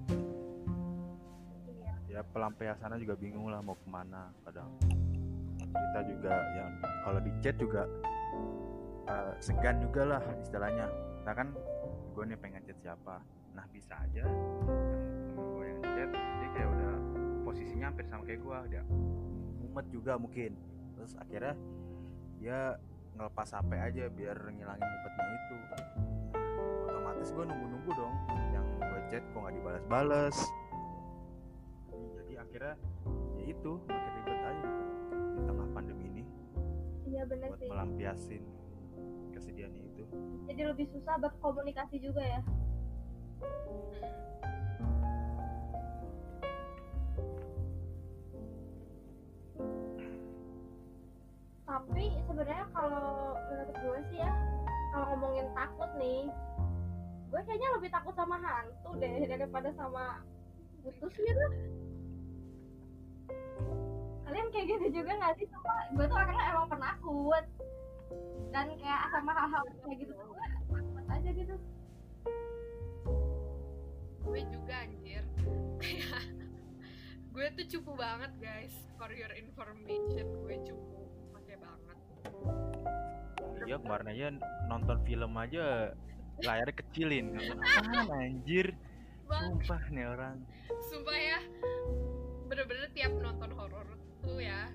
Ya 2.09 2.25
pelampiasannya 2.25 2.97
juga 3.03 3.13
bingung 3.19 3.53
lah 3.53 3.61
mau 3.61 3.77
ke 3.77 3.85
mana 3.85 4.33
kadang. 4.47 4.71
Kita 5.59 6.01
juga 6.07 6.33
yang 6.55 6.71
kalau 7.03 7.19
di 7.21 7.31
chat 7.43 7.55
juga 7.61 7.85
eh, 9.05 9.33
segan 9.37 9.77
juga 9.83 10.17
lah 10.17 10.21
istilahnya. 10.41 10.89
Nah 11.21 11.33
kan 11.37 11.53
gue 12.15 12.23
nih 12.25 12.39
pengen 12.39 12.65
chat 12.65 12.77
siapa? 12.81 13.21
Nah 13.53 13.65
bisa 13.69 13.93
aja 13.99 14.25
yang 14.25 14.33
gue 15.35 15.65
yang 15.67 15.81
chat 15.83 16.09
dia 16.15 16.49
kayak 16.55 16.69
udah 16.71 16.93
posisinya 17.43 17.85
hampir 17.91 18.05
sama 18.07 18.23
kayak 18.23 18.39
gue 18.39 18.57
dia 18.71 18.83
mumet 19.75 19.91
juga 19.91 20.15
mungkin. 20.15 20.55
Terus 20.95 21.19
akhirnya 21.19 21.51
dia 22.39 22.79
ngelepas 23.19 23.51
HP 23.51 23.71
aja 23.75 24.07
biar 24.07 24.37
ngilangin 24.55 24.87
mumetnya 24.87 25.25
itu. 25.35 25.55
Otomatis 26.87 27.27
gue 27.35 27.43
nunggu-nunggu 27.43 27.91
dong 27.91 28.15
yang 28.55 28.63
gue 28.79 29.01
chat 29.11 29.23
kok 29.35 29.39
nggak 29.43 29.55
dibalas-balas. 29.59 30.35
Jadi 31.91 32.33
akhirnya 32.39 32.79
ya 33.35 33.43
itu 33.51 33.71
makin 33.83 34.11
ribet 34.15 34.39
aja. 34.47 34.63
Gitu 34.63 34.83
di 35.35 35.41
tengah 35.43 35.67
pandemi 35.75 36.03
ini. 36.07 36.23
Iya 37.11 37.21
bener 37.27 37.47
buat 37.51 37.59
sih. 37.59 37.67
melampiasin 37.67 38.43
kesedihannya 39.35 39.83
itu. 39.91 40.03
Jadi 40.47 40.61
lebih 40.71 40.87
susah 40.87 41.19
berkomunikasi 41.19 41.99
juga 41.99 42.23
ya 42.23 42.39
tapi 51.75 52.07
sebenarnya 52.23 52.65
kalau 52.71 53.35
menurut 53.51 53.75
gue 53.75 53.99
sih 54.07 54.23
ya 54.23 54.31
kalau 54.95 55.05
ngomongin 55.11 55.47
takut 55.51 55.91
nih 55.99 56.23
gue 57.27 57.41
kayaknya 57.43 57.69
lebih 57.75 57.89
takut 57.91 58.15
sama 58.15 58.39
hantu 58.39 58.95
deh 58.95 59.27
daripada 59.27 59.75
sama 59.75 60.23
putus 60.79 61.11
gitu 61.19 61.45
kalian 64.23 64.47
kayak 64.51 64.67
gitu 64.67 64.99
juga 64.99 65.15
nggak 65.15 65.35
sih? 65.39 65.47
Sama 65.47 65.71
gue 65.95 66.05
tuh 66.11 66.17
orangnya 66.19 66.43
emang 66.51 66.67
penakut. 66.67 67.45
Dan 68.51 68.67
kayak 68.83 69.07
sama 69.15 69.31
hal-hal 69.31 69.63
kayak 69.79 69.97
gitu 70.03 70.11
gue 70.11 70.47
takut 70.75 71.05
aja 71.07 71.29
gitu. 71.31 71.55
Gue 74.27 74.41
juga 74.51 74.75
anjir. 74.83 75.23
Gue 77.35 77.47
tuh 77.51 77.67
cupu 77.67 77.91
banget 77.99 78.31
guys 78.43 78.75
for 78.95 79.11
your 79.11 79.31
information. 79.35 80.23
Gue 80.43 80.55
cupu 80.67 80.94
iya 83.63 83.77
kemarin 83.79 84.07
aja 84.11 84.25
nonton 84.67 84.97
film 85.07 85.31
aja 85.39 85.95
layarnya 86.43 86.75
kecilin. 86.75 87.25
Apaan 87.63 88.11
anjir? 88.11 88.75
Bang. 89.25 89.55
Sumpah 89.55 89.83
nih 89.89 90.05
orang. 90.05 90.37
Sumpah 90.91 91.17
ya 91.17 91.39
bener-bener 92.45 92.87
tiap 92.93 93.13
nonton 93.17 93.49
horor 93.57 93.87
tuh 94.21 94.37
ya 94.37 94.69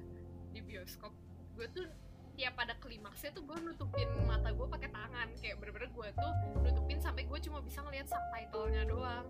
di 0.51 0.59
bioskop 0.59 1.15
gue 1.55 1.67
tuh 1.71 1.87
tiap 2.35 2.59
pada 2.59 2.75
klimaksnya 2.83 3.31
tuh 3.31 3.47
gue 3.47 3.59
nutupin 3.61 4.09
mata 4.25 4.51
gue 4.51 4.67
pakai 4.67 4.91
tangan. 4.91 5.29
Kayak 5.39 5.57
bener-bener 5.61 5.91
gue 5.93 6.09
tuh 6.17 6.33
nutupin 6.65 6.99
sampai 6.99 7.29
gue 7.29 7.39
cuma 7.45 7.61
bisa 7.61 7.85
ngeliat 7.85 8.09
subtitlenya 8.09 8.89
doang. 8.89 9.27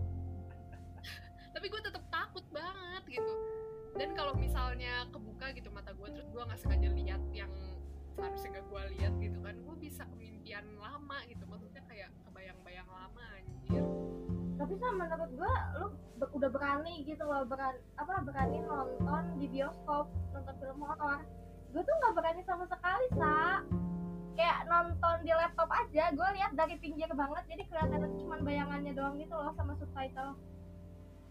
Tapi 1.55 1.67
gue 1.67 1.81
tetap 1.83 2.05
takut 2.09 2.47
banget 2.55 3.21
gitu. 3.21 3.33
Dan 3.99 4.15
kalau 4.15 4.39
misalnya 4.39 5.05
kebuka 5.11 5.51
gitu 5.59 5.69
mata 5.75 5.91
gue 5.91 6.09
terus 6.15 6.29
gue 6.31 6.39
nggak 6.39 6.61
sengaja 6.63 6.89
lihat 6.95 7.23
yang 7.35 7.51
seharusnya 8.21 8.61
gak 8.61 8.67
gue 8.69 8.83
lihat 9.01 9.13
gitu 9.17 9.39
kan. 9.41 9.55
Gue 9.65 9.77
bisa 9.81 10.03
kemimpian 10.13 10.65
lama 10.77 11.19
gitu. 11.25 11.45
Maksudnya 11.49 11.83
kayak 11.89 12.13
kebayang-bayang 12.29 12.89
lama 12.89 13.25
anjir. 13.41 13.85
Tapi 14.61 14.73
sama 14.77 15.09
menurut 15.09 15.31
gue 15.33 15.55
lu 15.81 15.87
be- 16.21 16.33
udah 16.37 16.51
berani 16.53 16.95
gitu 17.09 17.25
loh 17.25 17.49
berani 17.49 17.81
apa 17.97 18.13
berani 18.21 18.61
nonton 18.61 19.23
di 19.41 19.47
bioskop 19.49 20.13
nonton 20.37 20.55
film 20.61 20.85
horor. 20.85 21.25
Gue 21.73 21.81
tuh 21.81 21.95
nggak 21.97 22.15
berani 22.21 22.43
sama 22.45 22.69
sekali 22.69 23.07
sa. 23.17 23.65
Kayak 24.37 24.69
nonton 24.69 25.17
di 25.25 25.33
laptop 25.33 25.69
aja 25.73 26.05
gue 26.13 26.29
lihat 26.37 26.53
dari 26.53 26.77
pinggir 26.77 27.09
banget 27.13 27.45
jadi 27.49 27.63
kelihatan 27.73 28.13
cuma 28.21 28.37
bayangannya 28.45 28.93
doang 28.93 29.17
gitu 29.17 29.33
loh 29.33 29.53
sama 29.57 29.73
subtitle. 29.81 30.37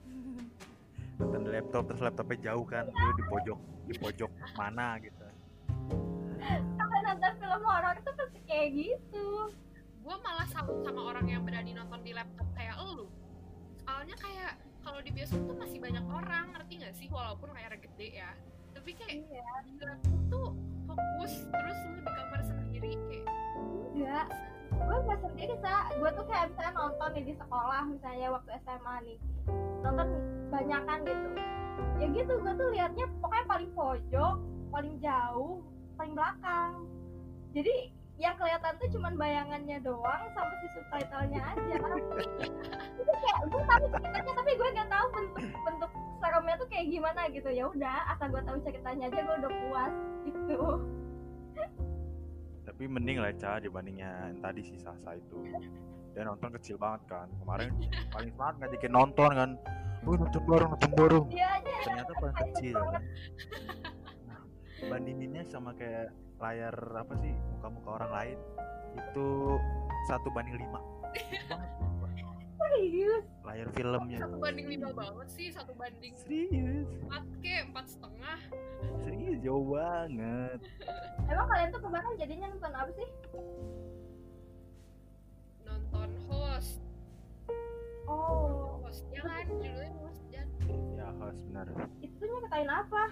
Nonton 1.19 1.41
di 1.45 1.49
laptop 1.51 1.83
terus 1.85 2.01
laptopnya 2.01 2.37
jauh 2.49 2.65
kan 2.65 2.87
lu 2.87 3.11
di 3.13 3.23
pojok 3.27 3.59
di 3.89 3.93
pojok 3.97 4.31
mana 4.55 4.95
gitu 5.03 5.25
nonton 7.09 7.33
film 7.41 7.61
horor 7.65 7.95
itu 7.97 8.11
pasti 8.13 8.39
kayak 8.45 8.67
gitu. 8.77 9.27
Gue 10.05 10.15
malah 10.21 10.45
salut 10.53 10.85
sama 10.85 11.01
orang 11.09 11.25
yang 11.25 11.41
berani 11.41 11.73
nonton 11.73 12.05
di 12.05 12.13
laptop 12.13 12.45
kayak 12.53 12.77
elu 12.77 13.09
soalnya 13.89 14.13
kayak 14.21 14.53
kalau 14.85 15.01
di 15.01 15.09
bioskop 15.09 15.41
tuh 15.49 15.57
masih 15.57 15.81
banyak 15.81 16.05
orang 16.05 16.53
ngerti 16.53 16.73
gak 16.85 16.93
sih? 16.93 17.07
Walaupun 17.09 17.49
layarnya 17.49 17.81
gede 17.81 18.09
ya. 18.21 18.31
Tapi 18.77 18.93
kayak 18.93 19.25
iya. 19.25 19.49
di 19.65 19.73
laptop 19.81 20.21
tuh 20.29 20.47
fokus 20.85 21.33
terus 21.49 21.77
lu 21.89 21.91
di 21.97 22.03
kamar 22.05 22.41
sendiri 22.45 22.91
kayak 23.09 23.25
enggak 23.97 24.27
gue 24.69 24.97
nggak 25.01 25.19
sendiri 25.25 25.55
sa. 25.65 25.89
Gue 25.97 26.09
tuh 26.13 26.25
kayak 26.29 26.45
misalnya 26.53 26.73
nonton 26.77 27.09
nih 27.17 27.25
di 27.25 27.33
sekolah 27.41 27.81
misalnya 27.89 28.27
waktu 28.37 28.49
SMA 28.61 28.95
nih. 29.09 29.17
Nonton 29.81 30.07
banyakan 30.53 30.97
gitu. 31.09 31.29
Ya 31.97 32.05
gitu 32.13 32.33
gue 32.37 32.53
tuh 32.53 32.67
liatnya 32.69 33.05
pokoknya 33.17 33.45
paling 33.49 33.71
pojok 33.73 34.35
paling 34.69 34.95
jauh 35.01 35.65
paling 35.97 36.13
belakang 36.13 36.71
jadi 37.53 37.75
yang 38.19 38.35
kelihatan 38.35 38.75
tuh 38.83 38.89
cuman 38.99 39.13
bayangannya 39.15 39.79
doang 39.79 40.23
sama 40.35 40.51
si 40.59 40.67
subtitlenya 40.75 41.39
aja. 41.39 41.75
Itu 42.99 43.13
kayak 43.15 43.39
gue 43.47 43.61
tahu 43.63 43.85
ceritanya 43.95 44.33
tapi 44.35 44.51
gue 44.59 44.69
nggak 44.75 44.89
tahu 44.91 45.05
bentuk 45.15 45.45
bentuk 45.63 45.91
seremnya 46.19 46.55
tuh 46.59 46.67
kayak 46.67 46.85
gimana 46.91 47.21
gitu. 47.31 47.49
Ya 47.49 47.63
udah 47.71 47.97
asal 48.11 48.27
gue 48.27 48.43
tahu 48.43 48.57
ceritanya 48.67 49.07
aja 49.07 49.19
gue 49.23 49.35
udah 49.39 49.51
puas 49.63 49.93
gitu. 50.27 50.59
Tapi 52.67 52.83
mending 52.85 53.23
lah 53.23 53.31
Ca 53.39 53.63
dibandingnya 53.63 54.35
yang 54.35 54.39
tadi 54.43 54.61
si 54.67 54.75
Sasa 54.83 55.15
itu. 55.15 55.39
Dia 56.11 56.27
nonton 56.27 56.51
kecil 56.59 56.75
banget 56.75 57.07
kan. 57.07 57.31
Kemarin 57.39 57.71
paling 58.11 58.29
semangat 58.35 58.55
ngajakin 58.59 58.91
nonton 58.91 59.31
kan. 59.31 59.49
Wih 60.03 60.19
nonton 60.19 60.43
bareng 60.43 60.69
nonton 60.75 60.91
bareng. 60.91 61.25
Aja 61.39 61.75
ternyata 61.87 62.11
paling 62.19 62.37
kecil. 62.51 62.77
nah, 64.27 64.43
bandinginnya 64.91 65.47
sama 65.47 65.71
kayak 65.79 66.11
layar 66.39 66.75
apa 66.95 67.13
sih 67.19 67.35
muka-muka 67.55 67.89
orang 67.99 68.11
lain 68.15 68.37
itu 68.95 69.27
satu 70.07 70.27
banding 70.31 70.55
lima. 70.55 70.79
Serius? 72.59 73.25
Layar 73.43 73.67
filmnya. 73.75 74.17
Satu 74.23 74.37
banding 74.39 74.67
lima 74.71 74.89
banget 74.95 75.27
sih 75.35 75.47
satu 75.51 75.71
banding 75.75 76.15
serius? 76.15 76.87
empat 77.07 77.23
ke 77.43 77.55
empat 77.67 77.85
setengah. 77.91 78.39
Serius? 79.03 79.37
Jauh 79.43 79.65
banget. 79.67 80.59
Emang 81.27 81.47
kalian 81.51 81.69
tuh 81.75 81.81
kemarin 81.83 82.11
jadinya 82.15 82.47
nonton 82.55 82.73
apa 82.75 82.91
sih? 82.95 83.09
nonton 85.69 86.09
host. 86.27 86.81
Oh, 88.09 88.81
host 88.81 89.05
ya 89.13 89.21
kan 89.21 89.45
judulnya 89.47 89.91
host 90.01 90.21
dan 90.33 90.47
ya 90.97 91.07
host 91.21 91.39
benar. 91.51 91.67
Itu 92.01 92.13
tuh 92.17 92.27
nyeritain 92.27 92.69
apa? 92.69 93.03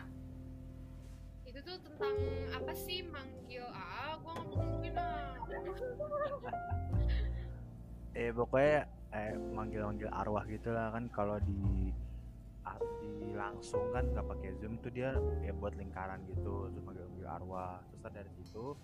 Itu 1.48 1.60
tuh 1.64 1.80
tentang 1.80 2.16
apa 2.52 2.74
sih? 2.76 3.00
Manggil 3.08 3.64
ah 3.72 4.20
gue 4.20 4.34
ngomongin 4.52 4.94
ah. 5.00 5.40
Eh 8.12 8.36
pokoknya 8.36 8.84
eh 9.16 9.34
manggil-manggil 9.56 10.12
arwah 10.12 10.44
gitu 10.52 10.76
lah 10.76 10.92
kan 10.92 11.08
kalau 11.08 11.40
di 11.40 11.88
di 13.24 13.32
langsung 13.32 13.80
kan 13.96 14.04
nggak 14.12 14.28
pakai 14.28 14.52
zoom 14.60 14.76
tuh 14.84 14.92
dia 14.92 15.16
ya 15.40 15.56
buat 15.56 15.72
lingkaran 15.80 16.20
gitu 16.28 16.68
terus 16.68 16.84
manggil-manggil 16.84 17.28
arwah. 17.32 17.80
Terus 17.88 18.02
dari 18.12 18.32
situ 18.36 18.76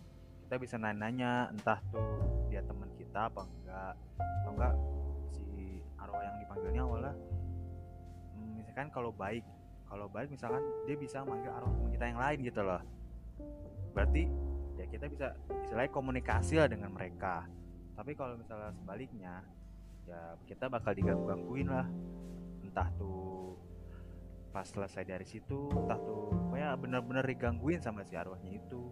kita 0.48 0.56
bisa 0.56 0.76
nanya-nanya 0.80 1.52
entah 1.52 1.80
tuh 1.92 2.08
dia 2.48 2.64
teman 2.64 2.88
kita 2.96 3.28
apa 3.28 3.44
enggak. 3.44 3.94
Atau 4.16 4.52
enggak 4.56 4.74
si 5.36 5.84
arwah 6.00 6.24
yang 6.24 6.36
dipanggilnya 6.40 6.84
awalnya 6.88 7.16
misalkan 8.56 8.88
kalau 8.90 9.12
baik 9.12 9.44
kalau 9.94 10.10
baik 10.10 10.34
misalkan 10.34 10.66
dia 10.90 10.98
bisa 10.98 11.22
manggil 11.22 11.54
arwah 11.54 11.70
teman 11.70 11.94
kita 11.94 12.06
yang 12.10 12.18
lain 12.18 12.38
gitu 12.42 12.62
loh. 12.66 12.82
Berarti 13.94 14.26
ya 14.74 14.90
kita 14.90 15.06
bisa 15.06 15.38
istilahnya 15.54 15.94
komunikasi 15.94 16.58
lah 16.58 16.66
dengan 16.66 16.90
mereka. 16.90 17.46
Tapi 17.94 18.18
kalau 18.18 18.34
misalnya 18.34 18.74
sebaliknya 18.74 19.46
ya 20.10 20.34
kita 20.50 20.66
bakal 20.66 20.98
diganggu-gangguin 20.98 21.70
lah. 21.70 21.86
Entah 22.66 22.90
tuh 22.98 23.54
pas 24.50 24.66
selesai 24.66 25.06
dari 25.06 25.30
situ 25.30 25.70
entah 25.70 26.02
tuh 26.02 26.34
pokoknya 26.50 26.74
bener-bener 26.74 27.26
digangguin 27.30 27.78
sama 27.78 28.02
si 28.02 28.18
arwahnya 28.18 28.50
itu. 28.50 28.90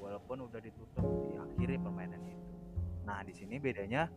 Walaupun 0.00 0.48
udah 0.48 0.64
ditutup 0.64 1.28
di 1.28 1.36
akhirnya 1.36 1.76
permainannya 1.76 2.32
itu. 2.32 2.56
Nah 3.04 3.20
di 3.20 3.36
sini 3.36 3.60
bedanya 3.60 4.08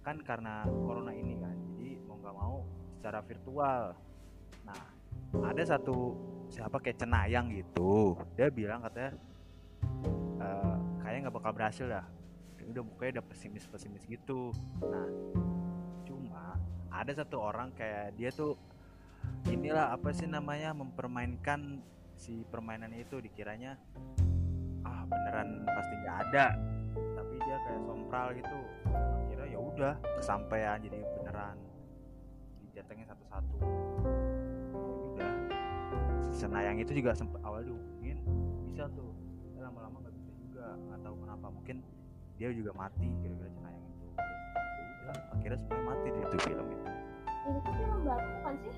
kan 0.00 0.24
karena 0.24 0.64
corona 0.64 1.12
ini 1.12 1.36
kan 1.36 1.52
jadi 1.76 2.00
mau 2.08 2.16
nggak 2.16 2.32
mau 2.32 2.64
secara 2.96 3.20
virtual. 3.20 3.92
Nah 4.64 4.93
ada 5.42 5.62
satu 5.64 6.14
siapa 6.52 6.78
kayak 6.78 7.02
cenayang 7.02 7.50
gitu 7.50 8.14
dia 8.38 8.46
bilang 8.52 8.84
katanya 8.84 9.16
"Eh, 10.38 10.76
kayaknya 11.00 11.20
nggak 11.28 11.36
bakal 11.40 11.52
berhasil 11.56 11.86
dah. 11.88 12.06
Udah 12.64 12.82
mukanya 12.84 13.20
udah 13.20 13.26
pesimis 13.28 13.64
pesimis 13.68 14.04
gitu. 14.08 14.52
Nah 14.80 15.08
cuma 16.04 16.56
ada 16.88 17.12
satu 17.12 17.40
orang 17.40 17.72
kayak 17.76 18.16
dia 18.16 18.32
tuh 18.32 18.56
inilah 19.48 19.92
apa 19.92 20.12
sih 20.12 20.28
namanya 20.28 20.72
mempermainkan 20.72 21.80
si 22.16 22.44
permainan 22.48 22.92
itu 22.94 23.20
dikiranya 23.20 23.76
ah 24.84 25.02
beneran 25.04 25.64
pasti 25.68 25.94
nggak 26.00 26.18
ada. 26.30 26.46
Tapi 26.94 27.34
dia 27.44 27.56
kayak 27.68 27.82
sompral 27.84 28.26
gitu. 28.36 28.58
Kira 29.28 29.44
ya 29.48 29.58
udah 29.60 29.94
kesampaian 30.16 30.80
jadi 30.80 30.98
beneran 31.20 31.56
dijatengin 32.64 33.06
satu-satu 33.06 33.56
Senayang 36.34 36.82
itu 36.82 36.90
juga 36.98 37.14
sempat 37.14 37.38
awal 37.46 37.62
dihubungin 37.62 38.18
bisa 38.66 38.90
tuh 38.90 39.14
tapi 39.46 39.62
lama-lama 39.62 40.02
nggak 40.02 40.14
bisa 40.18 40.30
juga 40.42 40.64
nggak 40.74 41.00
tahu 41.06 41.14
kenapa 41.22 41.46
mungkin 41.46 41.76
dia 42.34 42.50
juga 42.50 42.74
mati 42.74 43.06
kira-kira 43.22 43.48
Cenayang 43.54 43.84
itu 43.86 44.06
ya 44.10 45.14
akhirnya 45.30 45.58
semuanya 45.62 45.84
mati 45.86 46.06
di 46.10 46.20
itu 46.26 46.36
film 46.42 46.66
itu 46.74 46.86
Ini 47.44 47.58
tuh 47.62 47.74
film 47.78 48.00
baru 48.02 48.26
bukan 48.34 48.54
sih? 48.66 48.74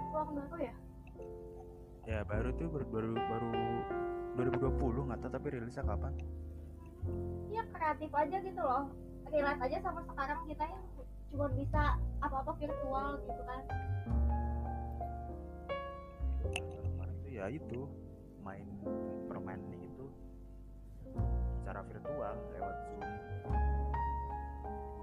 Film 0.00 0.28
baru 0.32 0.56
ya? 0.64 0.74
ya 2.04 2.20
baru 2.24 2.48
tuh 2.56 2.68
baru 2.68 2.86
baru, 2.88 3.10
baru 3.16 3.48
2020 4.80 5.06
nggak 5.08 5.18
tahu 5.24 5.30
tapi 5.30 5.46
rilisnya 5.52 5.84
kapan 5.84 6.12
Iya 7.52 7.62
kreatif 7.68 8.10
aja 8.16 8.36
gitu 8.40 8.62
loh. 8.64 8.84
Relate 9.28 9.60
aja 9.60 9.76
sama 9.84 10.00
sekarang 10.08 10.40
kita 10.48 10.64
yang 10.64 10.82
cuma 11.28 11.46
bisa 11.52 11.82
apa-apa 12.24 12.52
virtual 12.56 13.20
gitu 13.28 13.42
kan. 13.44 13.62
Kemarin 16.52 17.14
itu 17.20 17.28
ya 17.32 17.46
itu 17.48 17.80
main 18.44 18.68
permainan 19.26 19.80
itu 19.80 20.06
secara 21.60 21.80
virtual 21.88 22.34
lewat 22.52 22.76
zoom. 22.84 23.00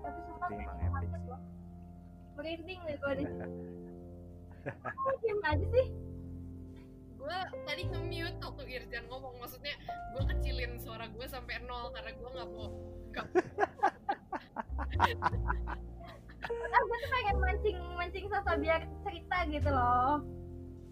Tapi 0.02 0.20
sumpah 0.30 0.48
itu 0.50 0.62
emang 0.62 0.80
epic 0.80 1.10
sih. 1.10 1.40
Merinding 2.38 2.80
nih 2.86 2.96
gue 3.02 3.12
nih. 3.20 3.28
Kok 4.82 5.16
diem 5.26 5.42
aja 5.42 5.66
sih? 5.74 5.88
Gue 7.18 7.38
tadi 7.66 7.82
nge-mute 7.86 8.38
waktu 8.42 8.64
Irjan 8.66 9.06
ngomong 9.10 9.38
maksudnya 9.42 9.74
gue 10.18 10.24
kecilin 10.26 10.78
suara 10.82 11.06
gue 11.10 11.26
sampai 11.30 11.62
nol 11.66 11.94
karena 11.94 12.12
gue 12.18 12.30
nggak 12.34 12.50
mau 12.50 12.68
nggak 13.12 13.26
ah 16.52 16.82
gue 16.82 16.98
tuh 16.98 17.10
pengen 17.12 17.38
mancing 17.40 17.78
mancing 17.96 18.26
sosok 18.32 18.56
biar 18.60 18.82
cerita 19.06 19.38
gitu 19.48 19.70
loh 19.70 20.24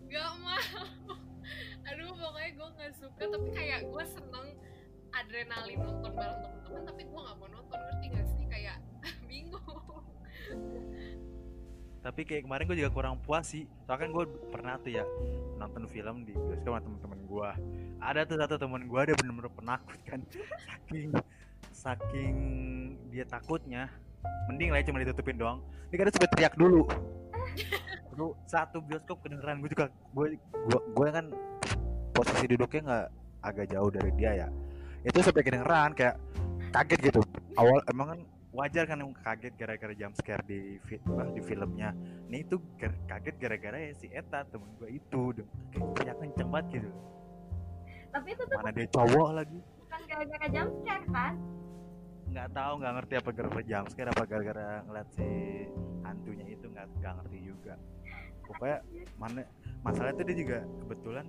nggak 0.09 0.31
mau. 0.41 1.13
Aduh 1.85 2.09
pokoknya 2.17 2.49
gue 2.57 2.67
nggak 2.77 2.91
suka 2.97 3.23
tapi 3.29 3.49
kayak 3.53 3.79
gue 3.85 4.03
seneng 4.09 4.47
adrenalin 5.13 5.79
nonton 5.81 6.11
bareng 6.13 6.39
temen-temen 6.41 6.81
tapi 6.85 7.01
gue 7.05 7.19
nggak 7.21 7.37
mau 7.37 7.49
nonton 7.49 7.77
ngerti 7.77 8.05
gak 8.13 8.25
sih? 8.33 8.43
Kayak 8.49 8.77
bingung. 9.29 10.03
Tapi 11.99 12.21
kayak 12.25 12.43
kemarin 12.49 12.65
gue 12.65 12.77
juga 12.81 12.91
kurang 12.93 13.15
puas 13.21 13.45
sih. 13.45 13.69
Soalnya 13.85 14.01
kan 14.01 14.09
gue 14.09 14.25
pernah 14.49 14.73
tuh 14.81 14.91
ya 14.97 15.05
nonton 15.61 15.85
film 15.85 16.25
di 16.25 16.33
bioskop 16.33 16.73
sama 16.73 16.81
temen-temen 16.81 17.19
gue 17.29 17.49
ada 17.99 18.21
tuh 18.25 18.37
satu 18.39 18.55
temen 18.57 18.81
gue 18.89 18.99
ada 18.99 19.13
bener-bener 19.13 19.53
penakut 19.53 19.99
kan. 20.09 20.19
Saking 20.89 21.13
saking 21.69 22.35
dia 23.13 23.25
takutnya. 23.29 23.93
Mending 24.49 24.73
lah 24.73 24.81
ya 24.81 24.89
cuma 24.89 24.99
ditutupin 25.05 25.37
doang. 25.37 25.61
Dia 25.93 26.01
kadang 26.01 26.13
sampai 26.17 26.29
teriak 26.33 26.53
dulu 26.57 26.85
lu 28.19 28.35
satu 28.43 28.83
bioskop 28.83 29.23
kedengeran 29.23 29.63
gue 29.63 29.71
juga 29.71 29.87
gue 30.11 30.35
gue 30.35 30.79
gue 30.91 31.07
kan 31.07 31.25
posisi 32.11 32.45
duduknya 32.51 32.81
nggak 32.83 33.07
agak 33.47 33.65
jauh 33.71 33.87
dari 33.87 34.11
dia 34.19 34.31
ya. 34.43 34.47
Itu 35.07 35.23
sampai 35.23 35.43
kedengeran 35.47 35.95
kayak 35.95 36.19
kaget 36.75 36.99
gitu. 37.07 37.21
Awal 37.55 37.79
emang 37.87 38.07
kan 38.11 38.19
wajar 38.51 38.83
kan 38.83 38.99
yang 38.99 39.15
kaget 39.23 39.53
gara-gara 39.55 39.93
jump 39.95 40.13
scare 40.19 40.43
di 40.43 40.75
di 41.31 41.41
filmnya. 41.47 41.95
Nih 42.27 42.43
itu 42.43 42.59
kaget 43.07 43.35
gara-gara 43.39 43.77
ya 43.79 43.91
si 43.95 44.11
Eta 44.11 44.43
temen 44.51 44.67
gue 44.75 44.99
itu 44.99 45.21
kayak 45.95 46.19
kenceng 46.19 46.51
banget 46.51 46.83
gitu. 46.83 46.89
Tapi 48.11 48.27
itu 48.35 48.43
tuh 48.43 48.55
mana 48.59 48.71
dia 48.75 48.87
cowok 48.91 49.29
lagi. 49.31 49.59
bukan 49.79 50.01
gara-gara 50.11 50.47
jump 50.51 50.71
scare 50.83 51.05
kan? 51.07 51.33
Nggak 52.29 52.47
tahu 52.51 52.73
nggak 52.83 52.93
ngerti 52.99 53.13
apa 53.15 53.29
gara-gara 53.31 53.63
jump 53.63 53.87
scare 53.87 54.09
apa 54.11 54.23
gara-gara 54.27 54.67
ngeliat 54.83 55.07
si 55.15 55.29
hantunya 56.03 56.45
itu 56.51 56.65
nggak 56.67 56.85
nggak 56.99 57.13
ngerti 57.23 57.37
juga 57.47 57.73
pokoknya 58.49 58.81
mana 59.21 59.45
masalah 59.85 60.09
itu 60.11 60.25
dia 60.25 60.37
juga 60.41 60.57
kebetulan 60.81 61.25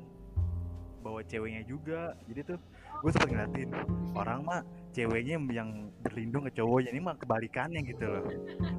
bawa 1.01 1.21
ceweknya 1.25 1.63
juga. 1.69 2.17
Jadi 2.29 2.41
tuh 2.55 2.59
gue 3.01 3.11
sempet 3.13 3.29
ngeliatin 3.33 3.71
orang 4.17 4.41
mah 4.45 4.61
ceweknya 4.93 5.41
yang 5.53 5.89
berlindung 6.01 6.45
ke 6.49 6.53
cowoknya 6.61 6.91
ini 6.93 7.01
mah 7.01 7.17
kebalikannya 7.17 7.81
gitu 7.85 8.05
loh. 8.05 8.25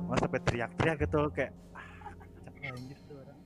Malah 0.09 0.19
sampai 0.21 0.41
teriak-teriak 0.45 0.97
gitu 1.05 1.17
loh, 1.17 1.31
kayak 1.33 1.51
ah 1.77 2.13
kacau 2.17 2.73
anjir 2.77 2.97
tuh 3.09 3.15
orang. 3.21 3.39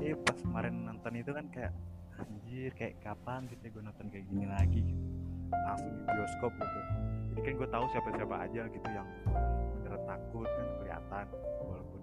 Eh 0.00 0.14
pas 0.16 0.38
kemarin 0.40 0.74
nonton 0.84 1.12
itu 1.16 1.30
kan 1.32 1.46
kayak 1.52 1.72
anjir 2.16 2.70
kayak 2.72 2.94
kapan 3.04 3.44
gitu 3.52 3.62
gue 3.68 3.82
nonton 3.84 4.06
kayak 4.08 4.24
gini 4.28 4.46
lagi? 4.48 4.80
Gitu. 4.80 5.04
langsung 5.46 5.94
di 5.94 6.02
bioskop 6.02 6.52
gitu. 6.58 6.80
Jadi 7.30 7.40
kan 7.44 7.52
gue 7.54 7.68
tahu 7.70 7.84
siapa-siapa 7.94 8.36
aja 8.48 8.62
gitu 8.66 8.88
yang 8.90 9.08
beneran 9.78 10.02
takut 10.08 10.48
kan 10.48 10.66
kelihatan. 10.82 11.26
Walaupun 11.62 12.00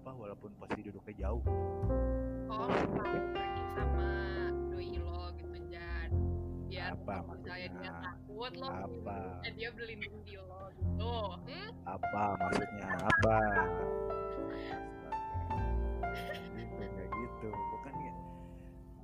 apa 0.00 0.16
walaupun 0.16 0.48
posisi 0.56 0.80
duduknya 0.88 1.28
jauh. 1.28 1.44
Oh 2.48 2.64
pergi 2.72 3.20
sama 3.76 4.08
doi 4.72 4.96
lo 4.96 5.28
gitu 5.36 5.56
Jan. 5.68 6.08
Biar 6.72 6.96
Apa 6.96 7.14
misalnya 7.28 7.68
dia 7.76 7.92
takut 8.00 8.52
lo 8.56 8.68
Apa? 8.72 9.18
dan 9.44 9.52
dia 9.60 9.68
berlindung 9.76 10.24
di 10.24 10.34
lo 10.40 10.72
gitu. 10.72 11.12
Hmm? 11.44 11.68
apa 11.84 12.24
maksudnya? 12.40 12.86
Apa? 12.96 13.36
Gitu 16.56 16.80
kayak 16.80 17.10
gitu. 17.12 17.48
Bukan 17.52 17.94
ya. 18.00 18.12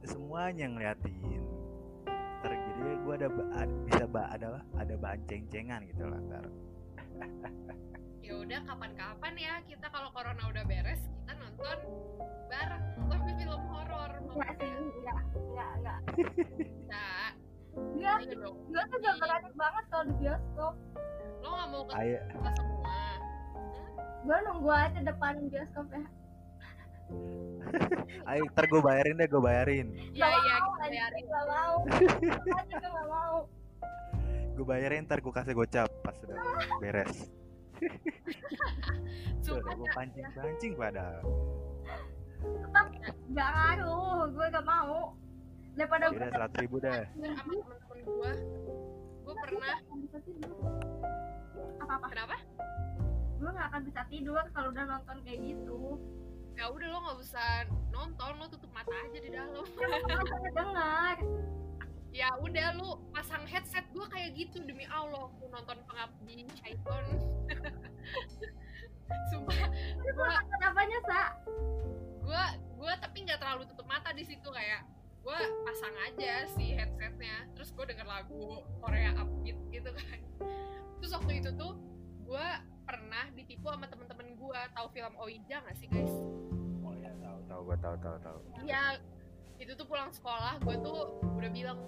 Semuanya 0.09 0.67
ngeliatin. 0.73 1.45
Ntar 2.41 2.53
jadi 2.57 2.93
gue 3.05 3.15
ada 3.21 3.29
ba- 3.29 3.53
bisa 3.85 4.05
ba 4.09 4.23
ada 4.33 4.49
ada 4.81 4.95
bahan 4.97 5.21
ceng-cengan 5.29 5.85
gitu 5.85 6.09
lah 6.09 6.21
ntar 6.25 6.45
udah 8.57 8.73
kapan-kapan 8.73 9.35
ya 9.37 9.55
kita 9.69 9.85
kalau 9.93 10.09
corona 10.17 10.49
udah 10.49 10.65
beres 10.65 10.97
kita 10.97 11.33
nonton 11.37 11.77
bareng. 12.49 12.85
Tapi 13.05 13.31
film 13.37 13.63
horor 13.69 14.13
mau 14.25 14.33
enggak 14.41 14.53
sih 14.57 14.73
enggak 14.73 15.19
enggak 15.37 15.71
enggak 15.77 15.99
bisa. 16.57 17.05
Enggak 17.77 18.17
ayo 18.17 18.35
dong. 18.41 18.57
gue 18.73 18.83
tuh 18.89 18.97
gak 19.05 19.17
berani 19.21 19.51
banget 19.61 19.85
kalau 19.93 20.05
di 20.09 20.15
bioskop. 20.25 20.75
Lo 21.45 21.49
nggak 21.53 21.69
mau 21.69 21.83
ke 21.85 21.93
semua. 22.57 22.97
Gue 24.25 24.37
nunggu 24.49 24.71
aja 24.73 25.01
depan 25.05 25.33
bioskop 25.53 25.87
ya. 25.93 26.05
Ayo 28.33 28.43
ntar 28.57 28.65
gue 28.73 28.81
bayarin 28.81 29.21
deh 29.21 29.29
gue 29.29 29.43
bayarin. 29.45 29.87
Ya 30.17 30.33
ya 30.33 30.65
mau, 30.65 30.81
kita 30.81 30.85
anjing, 30.89 30.97
bayarin. 30.97 31.25
gak 31.29 31.45
mau. 31.45 31.75
Gue 32.49 32.63
gak 32.73 33.09
mau. 33.13 33.37
Gue 34.57 34.65
bayarin 34.65 35.05
ntar 35.05 35.21
gue 35.21 35.33
kasih 35.37 35.53
gocap 35.53 35.93
pas 36.01 36.17
udah 36.25 36.41
beres 36.81 37.36
tuh 39.47 39.61
sumpah 39.61 39.73
gue 39.75 39.89
Cak. 39.89 39.95
pancing 39.95 40.27
pancing 40.35 40.73
pada 40.75 41.23
tetap 42.47 42.87
gak 43.33 43.51
ngaruh. 43.53 44.29
Gue 44.33 44.47
gak 44.53 44.67
mau. 44.67 45.17
Daripada 45.77 46.05
gue 46.09 46.19
udah 46.21 46.31
seratus 46.33 46.59
ribu 46.65 46.77
dah. 46.81 47.05
sama 47.13 47.53
temen-temen 47.53 47.99
gue 48.07 48.33
gue 49.27 49.35
pernah. 49.43 49.77
akan 49.83 49.97
bisa 50.07 50.19
tidur. 50.23 50.55
Apa 51.83 51.93
apa 52.01 52.07
kenapa? 52.13 52.37
Gue 53.37 53.51
gak 53.53 53.67
akan 53.73 53.83
bisa 53.85 54.01
tidur 54.09 54.43
kalau 54.55 54.69
udah 54.73 54.85
nonton 54.89 55.17
kayak 55.27 55.41
gitu. 55.45 55.81
Ya 56.57 56.73
udah 56.73 56.89
lo 56.89 56.99
nggak 57.05 57.19
usah 57.21 57.69
nonton. 57.93 58.33
Lo 58.41 58.47
tutup 58.49 58.73
mata 58.73 58.97
aja 58.97 59.19
di 59.21 59.29
dalam. 59.29 59.67
Gue 59.77 60.53
dengar 60.57 61.17
ya 62.17 62.33
udah 62.41 62.73
lu 62.81 62.97
pasang 63.13 63.45
headset 63.45 63.85
gue 63.93 64.07
kayak 64.09 64.33
gitu 64.33 64.65
demi 64.65 64.89
Allah 64.89 65.29
aku 65.29 65.53
nonton 65.53 65.77
pengabdi 65.85 66.49
Syaiton 66.57 67.05
sumpah 69.31 69.69
gue 70.01 70.33
kenapanya 70.49 70.99
sa. 71.05 71.23
gue 72.25 72.45
gue 72.81 72.93
tapi 73.05 73.17
nggak 73.29 73.37
terlalu 73.37 73.69
tutup 73.69 73.85
mata 73.85 74.17
di 74.17 74.25
situ 74.25 74.49
kayak 74.49 74.89
gue 75.21 75.39
pasang 75.69 75.93
aja 76.09 76.49
si 76.57 76.73
headsetnya 76.73 77.53
terus 77.53 77.69
gue 77.77 77.85
denger 77.85 78.09
lagu 78.09 78.65
Korea 78.81 79.13
upbeat 79.21 79.59
gitu 79.69 79.91
kan. 79.93 80.19
Terus 80.97 81.13
waktu 81.13 81.45
itu 81.45 81.51
tuh 81.53 81.77
gue 82.25 82.49
pernah 82.89 83.29
ditipu 83.37 83.69
sama 83.69 83.93
temen-temen 83.93 84.41
gue 84.41 84.61
tahu 84.73 84.87
film 84.95 85.15
Oija 85.21 85.61
gak 85.61 85.77
sih 85.77 85.91
guys? 85.93 86.15
Oh 86.81 86.97
ya 86.97 87.13
tahu 87.21 87.39
tahu 87.45 87.61
gue 87.67 87.77
tahu 87.83 87.95
tahu 88.01 88.17
tahu. 88.23 88.39
Iya, 88.65 89.03
itu 89.61 89.73
tuh 89.77 89.85
pulang 89.85 90.15
sekolah 90.15 90.63
gue 90.63 90.77
tuh 90.81 91.21
udah 91.37 91.51
bilang 91.53 91.79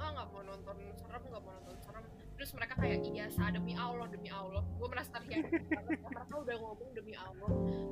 ah 0.00 0.08
nggak 0.16 0.28
mau 0.32 0.40
nonton 0.40 0.76
serem 0.96 1.22
nggak 1.28 1.42
mau 1.44 1.52
nonton 1.60 1.76
serem. 1.84 2.04
Terus 2.40 2.50
mereka 2.56 2.74
kayak 2.80 3.04
iya 3.04 3.28
sa 3.28 3.52
demi 3.52 3.76
Allah 3.76 4.08
demi 4.08 4.32
Allah. 4.32 4.64
Gue 4.80 4.88
merasa 4.88 5.12
terhianat. 5.20 5.52
Mereka 5.52 6.34
udah 6.40 6.56
ngomong 6.56 6.90
demi 6.96 7.12
Allah. 7.12 7.50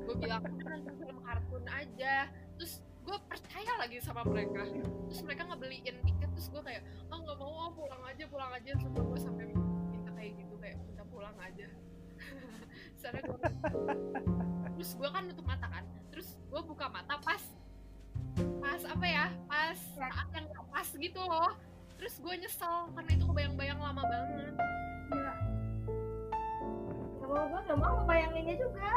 Gue 0.09 0.15
bilang 0.17 0.41
"Udah 0.41 0.69
nonton 0.73 0.95
film 0.97 1.19
kartun 1.21 1.65
aja. 1.69 2.15
Terus 2.57 2.81
gue 3.05 3.17
percaya 3.29 3.73
lagi 3.77 3.97
sama 4.01 4.25
mereka. 4.25 4.65
Terus 5.13 5.21
mereka 5.21 5.43
ngebeliin 5.53 5.97
tiket 6.01 6.31
terus 6.33 6.49
gue 6.49 6.63
kayak 6.65 6.83
oh 7.13 7.19
nggak 7.21 7.37
mau 7.37 7.53
ah, 7.69 7.71
pulang 7.77 8.03
aja 8.09 8.25
pulang 8.25 8.51
aja. 8.57 8.73
Sampai 8.81 9.03
gue 9.05 9.19
sampai 9.21 9.45
minta 9.93 10.11
kayak 10.17 10.33
gitu 10.41 10.55
kayak 10.57 10.77
minta 10.81 11.05
pulang 11.13 11.37
aja. 11.45 11.69
Soalnya 13.01 13.23
gue 13.29 13.39
terus 14.81 14.91
gue 14.97 15.09
kan 15.13 15.23
nutup 15.29 15.45
mata 15.45 15.69
kan. 15.69 15.85
Terus 16.09 16.41
gue 16.49 16.61
buka 16.65 16.89
mata 16.89 17.21
pas 17.21 17.43
pas 18.65 18.81
apa 18.81 19.07
ya? 19.07 19.29
Pas 19.45 19.77
saat 19.77 20.29
yang 20.33 20.49
pas 20.73 20.89
gitu 20.89 21.21
loh 21.21 21.69
terus 21.99 22.15
gue 22.17 22.35
nyesel 22.37 22.75
karena 22.95 23.11
itu 23.13 23.25
kebayang-bayang 23.27 23.79
lama 23.79 24.03
banget. 24.03 24.55
Gila. 25.09 25.35
Gak 27.19 27.29
mau 27.29 27.45
gue 27.45 27.61
gak 27.67 27.79
mau 27.79 27.97
bayanginnya 28.05 28.57
juga. 28.57 28.93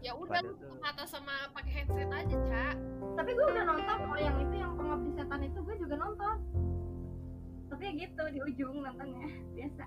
Ya 0.00 0.12
udah 0.12 0.40
lu 0.40 0.52
tuh- 0.52 0.68
tutup 0.68 0.78
mata 0.78 1.04
sama 1.04 1.32
pakai 1.50 1.80
headset 1.80 2.10
aja 2.12 2.36
cak 2.44 2.76
tapi 3.14 3.30
gue 3.30 3.46
udah 3.46 3.64
nonton 3.64 3.96
kalau 4.04 4.18
yang 4.18 4.36
itu 4.36 4.54
yang 4.58 4.72
pengabdi 4.74 5.10
setan 5.14 5.40
itu 5.42 5.58
gue 5.60 5.76
juga 5.78 5.94
nonton. 5.96 6.36
Tapi 7.66 7.82
ya 7.82 7.92
gitu 7.96 8.22
di 8.28 8.40
ujung 8.42 8.76
nontonnya 8.80 9.26
biasa. 9.50 9.86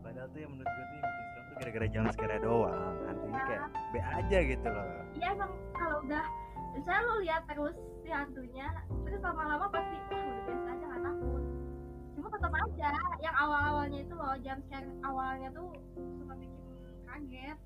Padahal 0.00 0.28
tuh 0.30 0.40
yang 0.40 0.50
menurut 0.52 0.68
gue 0.68 0.84
tuh 0.84 0.96
yang 0.96 1.04
bikin 1.04 1.26
serem 1.26 1.44
tuh 1.44 1.54
gara-gara 1.60 1.86
jam 1.86 2.04
scare 2.10 2.38
doang. 2.40 2.94
Hantunya 3.04 3.40
kayak 3.44 3.62
be 3.92 3.98
aja 4.00 4.38
gitu 4.42 4.68
loh. 4.68 4.86
Iya 5.14 5.28
emang 5.34 5.52
kalau 5.74 5.96
udah 6.02 6.24
misalnya 6.72 7.02
lo 7.02 7.14
lihat 7.20 7.42
terus 7.46 7.76
si 8.04 8.12
hantunya. 8.12 8.68
Terus 9.08 9.20
lama-lama 9.24 9.66
pasti 9.72 9.96
ah 10.12 10.20
udah 10.20 10.42
biasa 10.44 10.68
aja 10.68 10.84
gak 10.84 11.02
takut. 11.08 11.42
Cuma 12.14 12.28
tetap 12.28 12.52
aja 12.52 12.90
yang 13.24 13.36
awal-awalnya 13.40 13.98
itu 14.04 14.12
loh 14.12 14.36
jam 14.44 14.58
scare 14.68 14.88
awalnya 15.00 15.48
tuh 15.56 15.72
suka 16.20 16.34
bikin 16.36 16.60
kaget. 17.08 17.58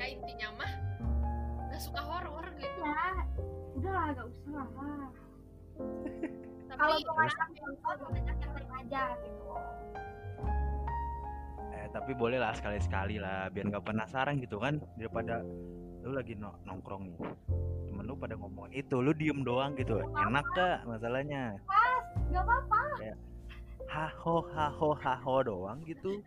Ya 0.00 0.06
intinya 0.08 0.48
mah 0.56 0.72
gak 1.68 1.82
suka 1.84 2.00
horor 2.00 2.46
gitu. 2.56 2.80
Ya 2.80 3.04
udahlah 3.76 4.16
gak 4.16 4.26
usah 4.32 4.64
lah. 4.72 5.12
Tapi 6.70 6.78
kalau 6.80 6.96
gue 6.96 7.14
ngajak 7.20 7.46
kenapa? 7.52 7.60
nonton 7.60 7.92
gue 8.00 8.08
ngajak 8.16 8.36
yang 8.40 8.52
lain 8.56 8.68
aja 8.80 9.02
gitu. 9.20 9.44
Eh 11.76 11.86
tapi 11.92 12.12
boleh 12.16 12.38
lah 12.40 12.56
sekali-sekali 12.56 13.20
lah 13.20 13.52
biar 13.52 13.68
nggak 13.68 13.84
penasaran 13.84 14.40
gitu 14.40 14.56
kan 14.56 14.80
daripada 14.96 15.44
lu 16.00 16.16
lagi 16.16 16.32
no- 16.38 16.56
nongkrong 16.64 17.12
nih 17.12 17.20
temen 18.00 18.08
lu 18.08 18.16
pada 18.16 18.32
ngomongin 18.40 18.72
itu 18.80 18.96
lu 18.96 19.12
diem 19.12 19.44
doang 19.44 19.76
gitu. 19.76 20.00
Enak 20.00 20.46
gak 20.56 20.88
masalahnya. 20.88 21.60
Nggak 22.32 22.48
apa-apa. 22.48 22.80
Haho 23.92 24.36
haho 24.56 24.88
haho 24.96 25.34
doang 25.44 25.84
gitu. 25.84 26.24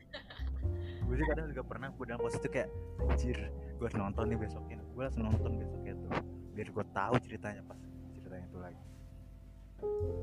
Gue 1.10 1.16
sih 1.18 1.26
kadang 1.26 1.50
juga 1.50 1.66
pernah 1.66 1.90
gue 1.90 2.06
dalam 2.06 2.22
posisi 2.22 2.46
kayak 2.46 2.70
anjir 3.10 3.50
gue 3.74 3.86
harus 3.90 3.98
nonton 3.98 4.30
nih 4.30 4.40
besoknya 4.40 4.80
gue 4.80 5.04
harus 5.04 5.18
nonton 5.20 5.52
besoknya 5.60 5.94
tuh 6.00 6.12
biar 6.56 6.68
gue 6.70 6.86
tahu 6.94 7.14
ceritanya 7.26 7.62
pas 7.66 7.80
ceritanya 8.14 8.46
itu 8.46 8.60
lagi. 8.62 8.84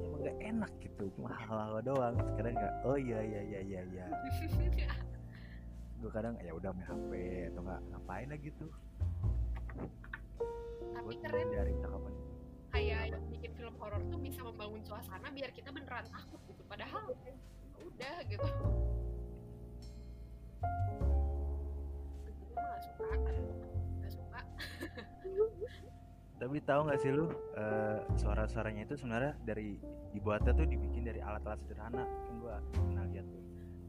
Emang 0.06 0.20
gak 0.22 0.38
enak 0.38 0.72
gitu 0.78 1.02
cuma 1.18 1.34
haho 1.34 1.82
doang. 1.82 2.14
Terus 2.14 2.34
kadang 2.38 2.54
nggak 2.54 2.74
oh 2.86 2.94
iya 2.94 3.18
iya 3.26 3.40
iya 3.42 3.60
iya 3.66 3.80
iya. 3.90 4.06
Gue 6.00 6.08
kadang 6.14 6.38
ya 6.40 6.54
udah 6.54 6.70
main 6.72 6.86
hp 6.86 7.10
atau 7.52 7.60
nggak 7.66 7.80
ngapain 7.90 8.26
lah 8.30 8.38
gitu 8.38 8.64
buat 11.10 11.26
keren. 11.26 11.48
dari 11.50 11.74
cakapan 11.82 12.14
kayak 12.70 13.02
yang 13.10 13.24
bikin 13.34 13.50
film 13.58 13.74
horor 13.82 14.02
tuh 14.06 14.20
bisa 14.22 14.40
membangun 14.46 14.82
suasana 14.86 15.26
biar 15.34 15.50
kita 15.50 15.74
beneran 15.74 16.06
takut 16.06 16.38
gitu. 16.46 16.62
Padahal 16.70 17.02
udah 17.82 18.16
gitu. 18.30 18.46
Gue 22.30 22.62
gak 22.62 22.80
suka 22.86 23.10
gak 24.00 24.12
suka. 24.14 24.40
Tapi 26.40 26.56
tahu 26.64 26.80
nggak 26.88 27.00
sih 27.02 27.10
lu 27.12 27.26
eh, 27.58 27.98
suara-suaranya 28.16 28.86
itu 28.86 28.94
sebenarnya 28.96 29.34
dari 29.44 29.76
dibuatnya 30.14 30.54
tuh 30.56 30.64
dibikin 30.64 31.04
dari 31.04 31.20
alat-alat 31.20 31.58
sederhana. 31.66 32.06
Kan 32.06 32.34
gua 32.38 32.56
pernah 32.70 33.04
lihat 33.10 33.26
tuh 33.28 33.42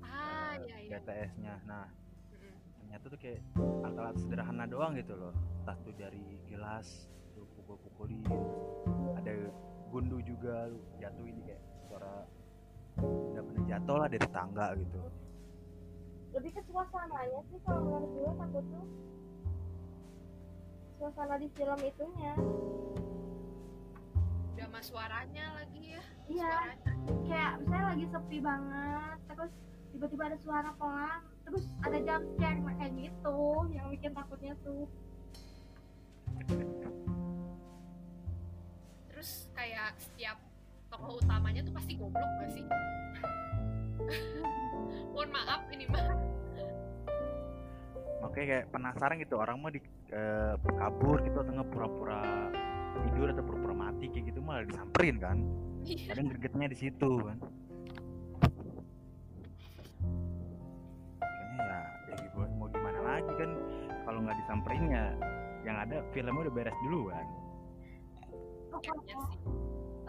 ah 0.04 0.58
iya 0.60 0.78
iya. 0.84 1.00
BTS-nya 1.00 1.54
nah. 1.70 1.88
Ternyata 2.92 3.08
tuh 3.08 3.22
kayak 3.24 3.40
alat-alat 3.88 4.16
sederhana 4.20 4.68
doang 4.68 4.92
gitu 5.00 5.16
loh. 5.16 5.32
Entah 5.64 5.80
tuh 5.80 5.96
dari 5.96 6.44
gelas 6.52 7.08
tuh 7.32 7.48
pukul-pukulin. 7.56 8.28
Ada 9.16 9.48
gundu 9.88 10.20
juga 10.28 10.68
lu 10.68 10.84
jatuh 11.00 11.24
ini 11.24 11.40
kayak 11.48 11.64
suara 11.88 12.28
nggak 13.00 13.44
pernah 13.48 13.64
jatuh 13.64 13.96
lah 13.96 14.08
dari 14.12 14.28
tangga 14.36 14.68
gitu. 14.76 15.00
Lebih 16.36 16.52
ke 16.52 16.62
suasananya 16.68 17.40
sih 17.48 17.60
kalau 17.64 17.80
menurut 17.80 18.12
gue 18.12 18.32
takut 18.44 18.66
tuh. 18.68 18.88
Suasana 21.00 21.36
di 21.40 21.48
film 21.56 21.80
itunya. 21.80 22.34
Drama 24.60 24.80
suaranya 24.84 25.46
lagi 25.64 25.96
ya 25.96 26.04
iya. 26.28 26.52
suaranya. 26.60 26.92
Kayak 27.24 27.52
misalnya 27.64 27.86
lagi 27.88 28.06
sepi 28.12 28.38
banget 28.44 29.18
terus 29.32 29.52
tiba-tiba 29.96 30.24
ada 30.28 30.38
suara 30.44 30.76
pelan 30.76 31.32
terus 31.52 31.68
ada 31.84 32.00
jump 32.00 32.24
scare 32.40 32.64
kayak 32.64 32.92
gitu 32.96 33.40
yang 33.76 33.92
bikin 33.92 34.12
takutnya 34.16 34.56
tuh. 34.64 34.88
Terus 39.12 39.52
kayak 39.52 40.00
setiap 40.00 40.40
tokoh 40.88 41.20
utamanya 41.20 41.60
tuh 41.68 41.76
pasti 41.76 42.00
goblok 42.00 42.32
gak 42.40 42.50
sih? 42.56 42.64
Mohon 45.12 45.30
maaf 45.36 45.68
ini 45.76 45.92
mah. 45.92 46.08
Makanya 48.24 48.48
kayak 48.48 48.66
penasaran 48.72 49.20
gitu 49.20 49.36
orang 49.36 49.60
mau 49.60 49.68
di 49.68 49.84
eh, 50.16 50.56
kabur 50.56 51.20
gitu 51.20 51.44
atau 51.44 51.52
nggak 51.52 51.68
pura-pura 51.68 52.48
tidur 53.04 53.28
atau 53.28 53.44
pura-pura 53.44 53.76
mati 53.76 54.08
kayak 54.08 54.32
gitu 54.32 54.40
malah 54.40 54.64
disamperin 54.64 55.20
kan? 55.20 55.38
Iya. 55.82 56.14
kadang 56.14 56.30
gregetnya 56.30 56.68
di 56.70 56.78
situ 56.78 57.12
kan 57.26 57.38
lagi 63.22 63.34
kan 63.38 63.52
kalau 64.04 64.20
nggak 64.26 64.38
disamperin 64.42 64.84
ya 64.90 65.06
yang 65.62 65.78
ada 65.78 66.02
filmnya 66.10 66.42
udah 66.50 66.54
beres 66.54 66.78
duluan. 66.82 67.26
Kayaknya 68.82 69.16
sih. 69.30 69.40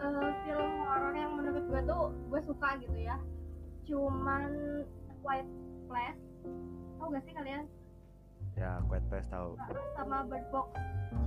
eh, 0.01 0.31
film 0.43 0.71
horor 0.89 1.13
yang 1.13 1.31
menurut 1.37 1.63
gue 1.69 1.81
tuh 1.85 2.03
gue 2.33 2.41
suka 2.41 2.69
gitu 2.81 2.97
ya. 2.97 3.17
Cuman 3.85 4.49
White 5.21 5.51
Place. 5.85 6.21
Tau 6.97 7.07
gak 7.13 7.23
sih 7.27 7.33
kalian? 7.37 7.69
Ya 8.57 8.81
Quiet 8.89 9.05
Place 9.09 9.29
tahu 9.29 9.53
sama 9.93 10.25
Bird 10.25 10.45
Box. 10.49 10.73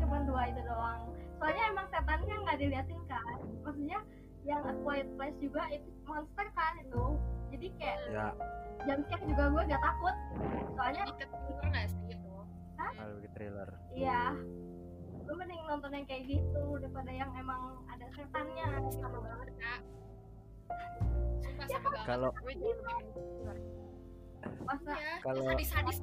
Cuman 0.03 0.27
dua 0.27 0.51
itu 0.51 0.61
doang. 0.67 1.07
Soalnya 1.39 1.65
emang 1.71 1.87
setannya 1.93 2.35
nggak 2.43 2.59
diliatin 2.59 3.01
kan. 3.07 3.39
Maksudnya 3.63 3.99
yang 4.47 4.63
A 4.63 4.73
Quiet 4.81 5.09
Place 5.19 5.39
juga 5.43 5.63
itu 5.69 5.89
monster 6.07 6.47
kan 6.55 6.73
itu. 6.79 7.05
Jadi 7.51 7.67
kayak 7.79 7.99
ya. 8.11 8.27
jam 8.87 8.99
juga 9.27 9.45
gue 9.51 9.63
gak 9.67 9.83
takut. 9.83 10.15
Soalnya 10.79 11.03
jadi 11.03 11.13
ketuker 11.21 11.67
gak 11.67 11.87
sih 11.91 12.01
gitu? 12.09 12.31
Kalau 12.77 13.13
bikin 13.19 13.31
thriller. 13.35 13.69
Iya. 13.93 14.23
Gue 15.27 15.35
mending 15.35 15.59
nonton 15.67 15.91
yang 15.91 16.07
kayak 16.07 16.23
gitu 16.31 16.63
daripada 16.79 17.11
yang 17.11 17.31
emang 17.35 17.83
ada 17.91 18.07
setannya 18.15 18.67
gitu. 18.87 19.03
sama 19.03 19.19
banget. 19.19 19.49
Kak 19.59 19.81
Ya, 21.67 21.67
sama 21.67 21.89
banget. 21.91 22.07
Kalau- 22.07 22.33
gue 22.37 22.55
juga 22.55 22.73
pengen 22.85 23.07
keluar. 23.11 23.57
masa 24.63 24.93
ya 24.95 25.15
Kalau- 25.27 25.43
sadis-sadis 25.43 25.99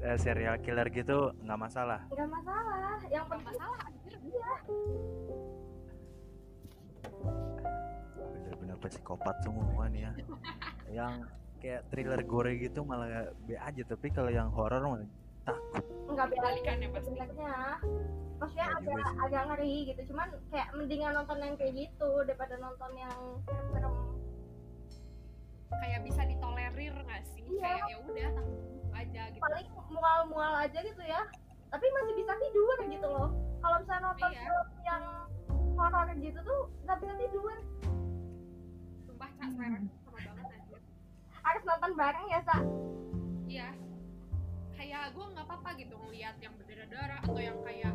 eh, 0.00 0.16
serial 0.16 0.56
killer 0.60 0.88
gitu 0.88 1.32
nggak 1.40 1.60
masalah. 1.60 2.00
Nggak 2.08 2.28
masalah. 2.28 2.96
Yang 3.06 3.20
Gak 3.20 3.30
penting 3.30 3.46
masalah. 3.52 3.80
anjir 3.84 4.14
iya. 4.22 4.52
Bener-bener 8.16 8.76
psikopat 8.80 9.36
semua 9.42 9.84
nih 9.88 10.02
ya. 10.02 10.12
Yang 11.04 11.12
kayak 11.60 11.82
thriller 11.92 12.20
gore 12.24 12.52
gitu 12.56 12.80
malah 12.82 13.08
B 13.44 13.52
aja 13.52 13.82
tapi 13.84 14.08
kalau 14.08 14.32
yang 14.32 14.48
horor 14.48 14.80
malah 14.80 15.04
takut. 15.44 15.84
Nggak 16.08 16.26
beda 16.32 16.40
balikannya 16.40 16.88
pasti 16.90 17.10
maksudnya 17.12 17.52
Iya 18.40 18.64
juga 18.80 18.88
agak 18.96 18.96
sih. 19.04 19.18
agak 19.20 19.42
ngeri 19.46 19.74
gitu. 19.86 20.00
Cuman 20.10 20.28
kayak 20.48 20.68
mendingan 20.72 21.12
nonton 21.12 21.38
yang 21.38 21.54
kayak 21.54 21.74
gitu 21.76 22.10
daripada 22.24 22.54
nonton 22.56 22.90
yang 22.96 23.16
serem-serem. 23.44 23.94
Kayak 25.70 26.00
bisa 26.02 26.20
ditolerir 26.26 26.94
gak 26.98 27.22
sih? 27.30 27.44
Iya. 27.46 27.62
kayak 27.62 27.84
ya 27.86 27.96
udah 28.02 28.28
takut 28.34 28.58
aja 29.00 29.22
gitu. 29.32 29.40
Paling 29.40 29.66
mual-mual 29.88 30.52
aja 30.60 30.78
gitu 30.80 31.02
ya. 31.02 31.22
Tapi 31.70 31.86
masih 31.86 32.14
bisa 32.18 32.32
tidur 32.36 32.78
gitu 32.84 33.08
loh. 33.08 33.30
Kalau 33.60 33.76
misalnya 33.80 34.02
nonton 34.12 34.30
Iya. 34.32 34.40
film 34.42 34.68
yang 34.84 35.04
horor 35.76 36.08
gitu 36.18 36.38
tuh 36.44 36.60
nggak 36.84 36.96
bisa 37.00 37.14
tidur. 37.16 37.56
Sumpah 39.08 39.30
cak 39.38 39.48
selera 39.56 39.78
sama 39.80 40.18
banget 40.18 40.46
anjir. 40.52 40.80
Harus 41.40 41.62
nonton 41.64 41.92
bareng 41.96 42.26
ya 42.28 42.40
sa? 42.44 42.56
Iya. 43.48 43.68
Kayak 44.76 45.02
gue 45.12 45.24
nggak 45.36 45.46
apa-apa 45.48 45.70
gitu 45.76 45.94
ngeliat 46.00 46.36
yang 46.40 46.52
berdarah-darah 46.56 47.20
atau 47.24 47.40
yang 47.40 47.58
kayak 47.64 47.94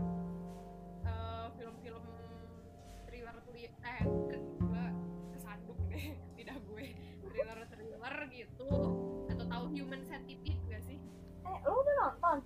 eh, 1.06 1.48
film-film 1.58 2.06
thriller 3.10 3.36
thriller 3.46 3.74
eh 3.86 4.04
eh 11.65 11.69
lu 11.73 11.82
udah 11.82 11.95
nonton? 11.97 12.38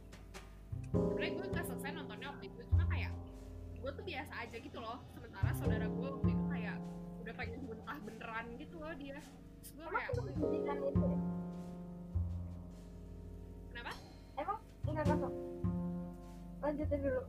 Sebenarnya 0.95 1.31
gue 1.35 1.47
nggak 1.51 1.65
selesai 1.67 1.91
nontonnya 1.91 2.27
waktu 2.31 2.45
itu 2.47 2.61
cuma 2.71 2.83
kayak 2.87 3.11
gue 3.83 3.91
tuh 3.91 4.03
biasa 4.07 4.33
aja 4.47 4.57
gitu 4.63 4.77
loh. 4.79 4.97
Sementara 5.11 5.51
saudara 5.59 5.85
gue 5.91 6.07
waktu 6.07 6.29
itu 6.31 6.43
kayak 6.47 6.77
udah 7.19 7.33
pengen 7.35 7.59
muntah 7.67 7.97
beneran 7.99 8.45
gitu 8.55 8.75
loh 8.79 8.93
dia. 8.95 9.19
Terus 9.59 9.71
gue 9.75 9.87
kayak 9.91 10.11
pendidikan 10.15 10.77
itu 10.79 11.03
ya? 11.03 11.19
kenapa? 13.69 13.91
Emang? 14.39 14.59
Enggak 14.87 15.05
masuk 15.11 15.33
lanjutin 16.63 16.99
dulu. 17.03 17.21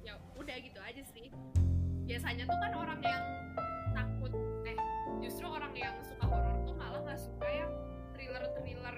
Ya 0.00 0.14
udah 0.40 0.56
gitu 0.64 0.80
aja 0.80 1.02
sih. 1.12 1.28
Biasanya 2.08 2.48
tuh 2.48 2.58
kan 2.60 2.72
orang 2.72 3.00
yang 3.04 3.24
takut 3.92 4.32
eh 4.64 4.78
justru 5.20 5.44
orang 5.44 5.72
yang 5.76 5.92
suka 6.04 6.24
horor 6.24 6.56
tuh 6.64 6.76
malah 6.76 7.00
nggak 7.04 7.20
suka 7.20 7.48
yang 7.48 7.72
thriller 8.12 8.44
thriller 8.56 8.96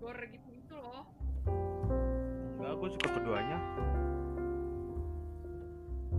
gore 0.00 0.24
gitu 0.28 0.53
gue 2.84 3.00
suka 3.00 3.16
keduanya. 3.16 3.56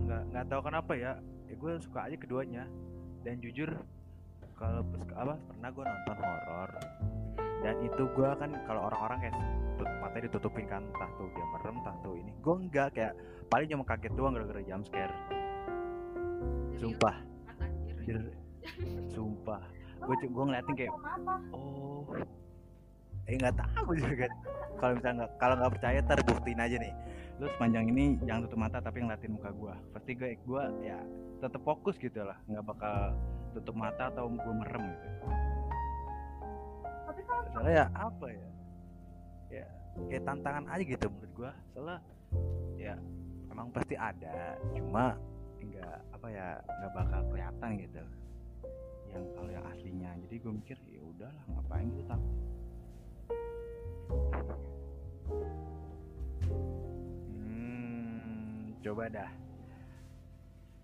Nggak 0.02 0.22
nggak 0.34 0.44
tahu 0.50 0.60
kenapa 0.66 0.92
ya. 0.98 1.12
Ya 1.46 1.54
gue 1.54 1.72
suka 1.78 2.10
aja 2.10 2.16
keduanya. 2.18 2.66
Dan 3.22 3.38
jujur 3.38 3.70
kalau 4.58 4.82
apa 5.14 5.38
pernah 5.46 5.70
gue 5.70 5.84
nonton 5.86 6.16
horor. 6.18 6.70
Dan 7.62 7.74
itu 7.86 8.02
gue 8.10 8.30
kan 8.34 8.50
kalau 8.66 8.90
orang-orang 8.90 9.18
kayak 9.30 9.34
matanya 10.02 10.26
ditutupin 10.26 10.66
kan 10.66 10.82
entah 10.90 11.10
tuh 11.14 11.30
dia 11.38 11.46
merem 11.54 11.78
entah 11.78 11.96
tuh 12.02 12.14
ini. 12.18 12.34
Gue 12.42 12.54
enggak 12.58 12.98
kayak 12.98 13.14
paling 13.46 13.70
cuma 13.70 13.86
kaget 13.86 14.12
doang 14.18 14.34
gara-gara 14.34 14.62
jump 14.66 14.82
scare. 14.90 15.14
Sumpah. 16.82 17.16
Jir- 18.02 18.34
sumpah. 19.14 19.62
Gue 20.02 20.18
gue 20.18 20.44
ngeliatin 20.50 20.74
kayak 20.74 20.92
oh 21.54 22.02
eh 23.26 23.34
nggak 23.34 23.58
tahu 23.58 23.98
juga 23.98 24.26
kan. 24.26 24.32
Kalau 24.76 24.92
misalnya 24.94 25.16
nggak 25.24 25.32
kalau 25.42 25.54
nggak 25.58 25.72
percaya 25.78 25.98
ntar 26.06 26.18
buktiin 26.22 26.60
aja 26.62 26.76
nih. 26.78 26.94
Lu 27.36 27.46
sepanjang 27.52 27.84
ini 27.92 28.04
jangan 28.24 28.48
tutup 28.48 28.60
mata 28.62 28.78
tapi 28.78 29.02
ngeliatin 29.02 29.34
muka 29.34 29.50
gua. 29.52 29.74
Pasti 29.90 30.14
gue 30.14 30.38
gua 30.46 30.70
ya 30.80 30.98
tetap 31.42 31.60
fokus 31.66 31.98
gitu 31.98 32.22
lah. 32.22 32.38
Nggak 32.46 32.64
bakal 32.64 32.96
tutup 33.56 33.74
mata 33.74 34.08
atau 34.12 34.30
gue 34.30 34.54
merem 34.54 34.84
gitu. 34.94 35.08
Soalnya 37.52 37.74
ya 37.74 37.86
apa 37.96 38.26
ya? 38.30 38.48
Ya 39.50 39.66
kayak 40.06 40.24
tantangan 40.28 40.64
aja 40.70 40.82
gitu 40.86 41.06
menurut 41.10 41.32
gua. 41.34 41.52
Soalnya 41.74 41.98
ya 42.78 42.94
emang 43.50 43.68
pasti 43.74 43.94
ada. 43.98 44.54
Cuma 44.76 45.18
nggak 45.60 45.96
apa 46.14 46.26
ya 46.30 46.46
nggak 46.62 46.92
bakal 46.94 47.20
kelihatan 47.34 47.70
gitu. 47.82 48.02
Yang 49.10 49.24
kalau 49.34 49.50
yang 49.50 49.66
aslinya. 49.66 50.10
Jadi 50.28 50.34
gue 50.38 50.52
mikir 50.52 50.78
ya 50.88 51.00
udahlah 51.02 51.44
ngapain 51.52 51.88
gitu 51.90 52.04
takut 52.06 52.55
hmm, 57.34 58.80
coba 58.82 59.04
dah. 59.10 59.30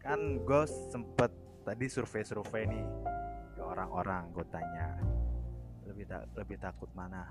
Kan 0.03 0.43
gue 0.43 0.63
sempet 0.91 1.31
tadi 1.63 1.87
survei-survei 1.87 2.67
nih 2.67 2.87
ke 3.55 3.63
orang-orang 3.63 4.35
gue 4.35 4.47
tanya 4.51 4.99
lebih 5.87 6.05
ta- 6.11 6.27
lebih 6.35 6.57
takut 6.59 6.91
mana? 6.95 7.31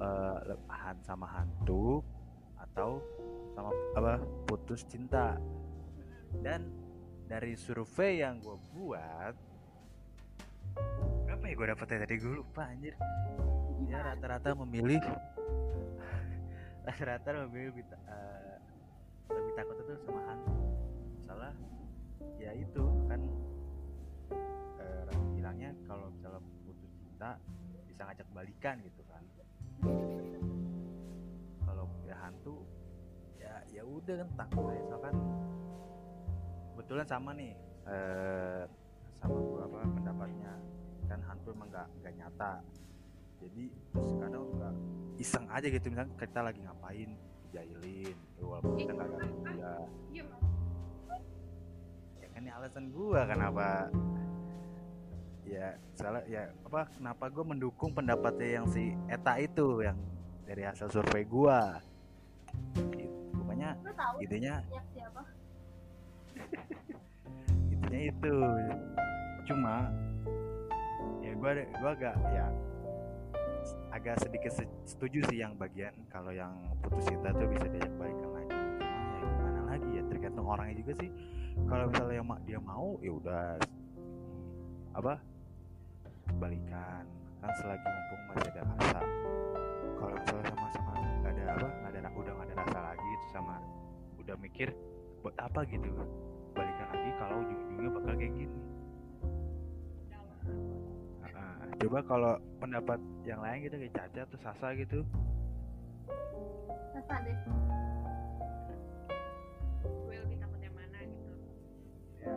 Eh, 0.00 0.36
le- 0.46 0.62
han- 0.70 1.02
sama 1.02 1.26
hantu 1.26 2.02
atau 2.58 3.02
sama 3.54 3.70
apa 3.98 4.22
putus 4.46 4.86
cinta? 4.86 5.34
Dan 6.38 6.70
dari 7.26 7.58
survei 7.58 8.22
yang 8.22 8.38
gue 8.38 8.58
buat 8.74 9.34
berapa 11.40 11.56
ya 11.56 11.56
gue 11.56 11.68
dapetnya 11.72 11.98
tadi? 12.04 12.14
Gue 12.20 12.34
lupa 12.36 12.62
anjir. 12.68 12.92
Ya 13.88 13.98
rata-rata 14.04 14.52
memilih 14.60 15.00
rata-rata 16.86 17.28
memilih 17.48 17.72
lebih, 17.72 17.84
ta- 17.88 18.04
eh, 18.12 18.56
lebih 19.32 19.52
takut 19.56 19.76
itu 19.80 19.92
sama 20.04 20.20
hantu. 20.28 20.52
Salah 21.24 21.56
ya 22.36 22.52
itu 22.52 22.84
kan 23.08 23.20
eh, 24.84 25.16
bilangnya 25.32 25.72
kalau 25.88 26.12
misalnya 26.12 26.44
putus 26.68 26.92
cinta 27.00 27.40
bisa 27.88 28.04
ngajak 28.04 28.28
balikan 28.36 28.76
gitu 28.84 29.00
kan. 29.08 29.24
Kalau 31.64 31.88
ya 32.04 32.20
hantu 32.20 32.68
ya 33.40 33.64
ya 33.72 33.82
udah 33.88 34.14
kan 34.20 34.28
takut 34.44 34.68
aja. 34.68 34.80
Misalkan 34.84 35.14
kebetulan 36.76 37.06
sama 37.08 37.32
nih 37.32 37.56
eh, 37.88 38.62
sama 39.24 39.40
gua 39.40 39.64
apa 39.64 39.88
pendapatnya 39.88 40.52
kan 41.10 41.18
hantu 41.26 41.50
emang 41.50 41.68
nggak 41.74 41.88
nggak 41.98 42.14
nyata. 42.22 42.52
Jadi 43.42 43.64
kadang 44.22 44.44
suka 44.46 44.70
iseng 45.18 45.46
aja 45.50 45.66
gitu. 45.66 45.86
Misalnya 45.90 46.14
kita 46.14 46.40
lagi 46.46 46.60
ngapain 46.62 47.10
dijailin. 47.50 48.14
Gitu, 48.14 48.42
walaupun 48.46 48.72
kita 48.78 48.92
nggak 48.94 49.08
ganggu 49.10 49.42
dia 49.50 49.74
Diem. 50.06 50.28
ya 52.22 52.26
kan 52.30 52.40
ini 52.46 52.50
alasan 52.54 52.84
gua 52.94 53.20
kenapa 53.26 53.90
ya 55.42 55.74
salah 55.98 56.22
ya 56.30 56.46
apa 56.62 56.86
kenapa 56.94 57.24
gua 57.26 57.44
mendukung 57.50 57.90
pendapatnya 57.90 58.62
yang 58.62 58.66
si 58.70 58.94
Eta 59.10 59.34
itu 59.42 59.82
yang 59.82 59.98
dari 60.46 60.62
hasil 60.62 60.86
survei 60.94 61.26
gua. 61.26 61.82
Gitu. 62.94 63.10
pokoknya 63.34 63.74
idenya 64.22 64.54
intinya 67.70 68.00
itu. 68.14 68.34
Cuma 69.50 69.90
gua 71.40 71.56
gua 71.80 71.90
agak 71.96 72.14
ya 72.36 72.46
agak 73.90 74.16
sedikit 74.20 74.52
se- 74.52 74.76
setuju 74.84 75.24
sih 75.32 75.40
yang 75.40 75.56
bagian 75.56 75.96
kalau 76.12 76.28
yang 76.30 76.52
putus 76.84 77.08
cinta 77.08 77.32
tuh 77.32 77.48
bisa 77.48 77.64
diajak 77.66 77.90
balikan 77.96 78.30
lagi. 78.36 78.60
Ya 78.84 79.20
gimana 79.24 79.60
lagi 79.72 79.90
ya 79.96 80.02
tergantung 80.04 80.46
orangnya 80.46 80.76
juga 80.84 80.92
sih. 81.00 81.08
Kalau 81.64 81.84
misalnya 81.88 82.16
yang 82.20 82.28
dia 82.44 82.60
mau 82.60 83.00
ya 83.00 83.12
udah 83.16 83.44
apa 85.00 85.14
balikan. 86.36 87.04
Kan 87.40 87.52
selagi 87.56 87.88
mumpung 87.88 88.22
masih 88.36 88.50
ada 88.52 88.62
rasa 88.76 89.00
kalau 89.96 90.14
misalnya 90.20 90.44
sama-sama 90.52 90.92
nggak 91.24 91.32
ada 91.32 91.42
apa 91.56 91.68
nggak 91.72 91.92
ada 91.96 92.08
udah 92.12 92.32
nggak 92.36 92.48
ada 92.52 92.54
rasa 92.60 92.78
lagi 92.84 93.08
itu 93.16 93.26
sama 93.32 93.56
udah 94.20 94.36
mikir 94.44 94.68
buat 95.24 95.36
apa? 95.40 95.64
gitu. 95.64 95.88
Balikan 96.52 96.86
lagi 96.92 97.10
kalau 97.16 97.36
ujung-ujungnya 97.40 97.90
bakal 97.96 98.12
kayak 98.12 98.32
gini 98.36 98.49
coba 101.80 101.98
kalau 102.04 102.32
pendapat 102.60 103.00
yang 103.24 103.40
lain 103.40 103.64
gitu 103.64 103.76
kayak 103.76 103.94
Caca 103.96 104.20
atau 104.22 104.38
Sasa 104.38 104.68
gitu 104.76 105.00
Sasa 106.92 107.14
deh. 107.24 107.36
gue 109.80 110.16
lebih 110.20 110.36
takut 110.38 110.60
yang 110.60 110.74
mana 110.76 110.98
gitu 111.00 111.32
ya 112.20 112.32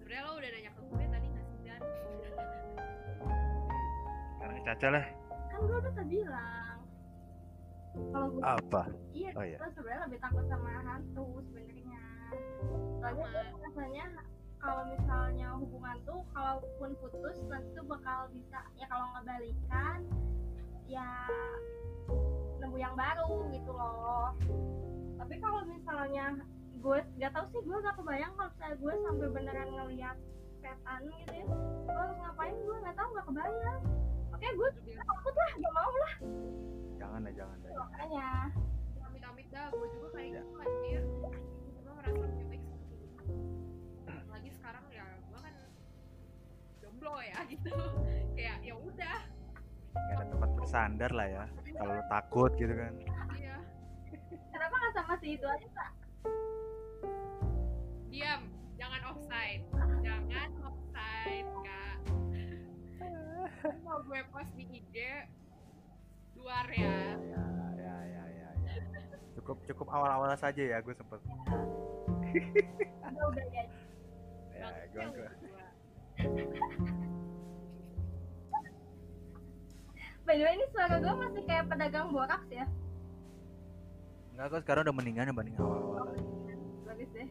sebenarnya 0.00 0.22
lo 0.24 0.32
udah 0.34 0.48
nanya 0.48 0.70
ke 0.72 0.80
gue 0.80 1.04
tadi 1.06 1.28
sih 1.28 1.44
dan 1.60 1.80
sekarang 4.32 4.60
Caca 4.64 4.88
lah 4.90 5.04
Kan 5.46 5.60
gue 5.62 5.76
udah 5.78 5.92
tadi 5.92 6.08
bilang. 6.10 6.78
Kalau 7.96 8.28
gue 8.28 8.42
apa 8.44 8.82
iya, 9.12 9.30
Oh, 9.32 9.40
iya. 9.40 9.56
sebenarnya 9.72 10.00
lebih 10.04 10.20
takut 10.20 10.44
sama 10.48 10.68
hantu 10.84 11.26
sebenarnya. 11.48 12.02
Soalnya 13.00 13.28
rasanya 13.56 14.04
kalau 14.56 14.82
misalnya 14.88 15.48
hubungan 15.56 15.96
tuh 16.02 16.20
kalaupun 16.32 16.90
putus 16.98 17.36
nanti 17.46 17.68
tuh 17.72 17.86
bakal 17.86 18.26
bisa 18.32 18.60
ya 18.74 18.86
kalau 18.88 19.04
nggak 19.12 19.24
balikan 19.28 19.98
ya 20.86 21.08
nemu 22.56 22.76
yang 22.76 22.94
baru 22.94 23.46
gitu 23.52 23.70
loh. 23.70 24.32
Tapi 25.16 25.34
kalau 25.38 25.60
misalnya 25.66 26.26
gue 26.76 26.98
nggak 27.18 27.32
tahu 27.34 27.44
sih 27.50 27.60
gue 27.62 27.76
nggak 27.76 27.96
kebayang 27.98 28.32
kalau 28.34 28.50
misalnya 28.54 28.76
gue 28.76 28.92
sampai 29.04 29.28
beneran 29.32 29.68
ngeliat 29.74 30.16
setan 30.62 31.00
gitu 31.10 31.32
ya. 31.34 31.44
Gue 31.84 31.94
harus 31.96 32.16
ngapain? 32.20 32.56
Gue 32.56 32.76
nggak 32.80 32.96
tahu 32.96 33.08
nggak 33.12 33.26
kebayang. 33.26 33.80
Oke 34.36 34.46
gue 34.52 34.68
takut 34.94 35.34
lah 35.34 35.50
gak 35.56 35.72
mau 35.74 35.92
lah. 35.96 36.14
Jangan 36.96 37.18
dah 37.24 37.34
jangan 37.34 37.56
jangan. 37.62 37.76
makanya. 37.82 38.28
Amit-amit 39.06 39.46
dah 39.48 39.66
gue 39.70 39.86
juga 39.94 40.08
kayak 40.12 40.28
Ya. 40.28 40.40
gitu 40.42 40.54
anjir 40.60 41.02
jomblo 47.06 47.22
ya 47.22 47.38
gitu. 47.54 47.74
Kayak 48.34 48.56
ya 48.66 48.74
udah. 48.74 49.18
Nggak 49.96 50.16
ada 50.18 50.24
tempat 50.28 50.50
bersandar 50.58 51.10
lah 51.14 51.28
ya 51.30 51.44
kalau 51.78 51.92
lu 51.94 52.04
takut 52.10 52.50
gitu 52.58 52.74
kan. 52.74 52.92
Iya. 53.38 53.56
Kenapa 54.50 54.74
nggak 54.74 54.92
sama 54.98 55.14
si 55.22 55.38
itu 55.38 55.46
aja 55.46 55.66
pak? 55.70 55.90
Diam 58.10 58.42
jangan 58.74 59.00
offside. 59.14 59.62
Jangan 60.02 60.50
offside 60.66 61.48
kak. 61.62 61.98
Mau 63.86 64.02
gue 64.02 64.20
post 64.34 64.52
di 64.58 64.66
IG 64.66 64.94
luar 66.36 66.66
ya. 66.74 66.98
Ya 67.22 67.44
ya 67.78 67.96
ya 68.10 68.24
ya, 68.26 68.48
ya. 68.66 68.82
cukup 69.38 69.62
cukup 69.64 69.88
awal-awal 69.94 70.34
saja 70.34 70.60
ya 70.60 70.82
gue 70.82 70.92
sempet. 70.92 71.22
Udah 71.22 73.24
udah 73.30 73.46
ya. 73.54 73.64
Ya 74.58 74.66
gue 74.90 75.06
gue. 75.14 75.45
By 80.26 80.34
the 80.34 80.42
way 80.42 80.54
ini 80.56 80.66
suara 80.72 80.96
gue 80.98 81.14
masih 81.14 81.42
kayak 81.44 81.68
pedagang 81.68 82.08
boraks 82.10 82.48
ya. 82.50 82.66
Enggak 84.32 84.46
kok 84.52 84.60
sekarang 84.66 84.82
udah 84.88 84.94
mendingan 84.96 85.30
dibanding 85.30 85.56
awal-awal. 85.60 86.08
Bagus 86.88 87.08
deh. 87.12 87.28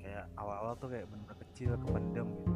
Kayak 0.00 0.24
awal-awal 0.38 0.74
tuh 0.78 0.88
kayak 0.90 1.06
bener 1.10 1.34
kecil 1.44 1.70
kependem 1.82 2.28
gitu. 2.30 2.54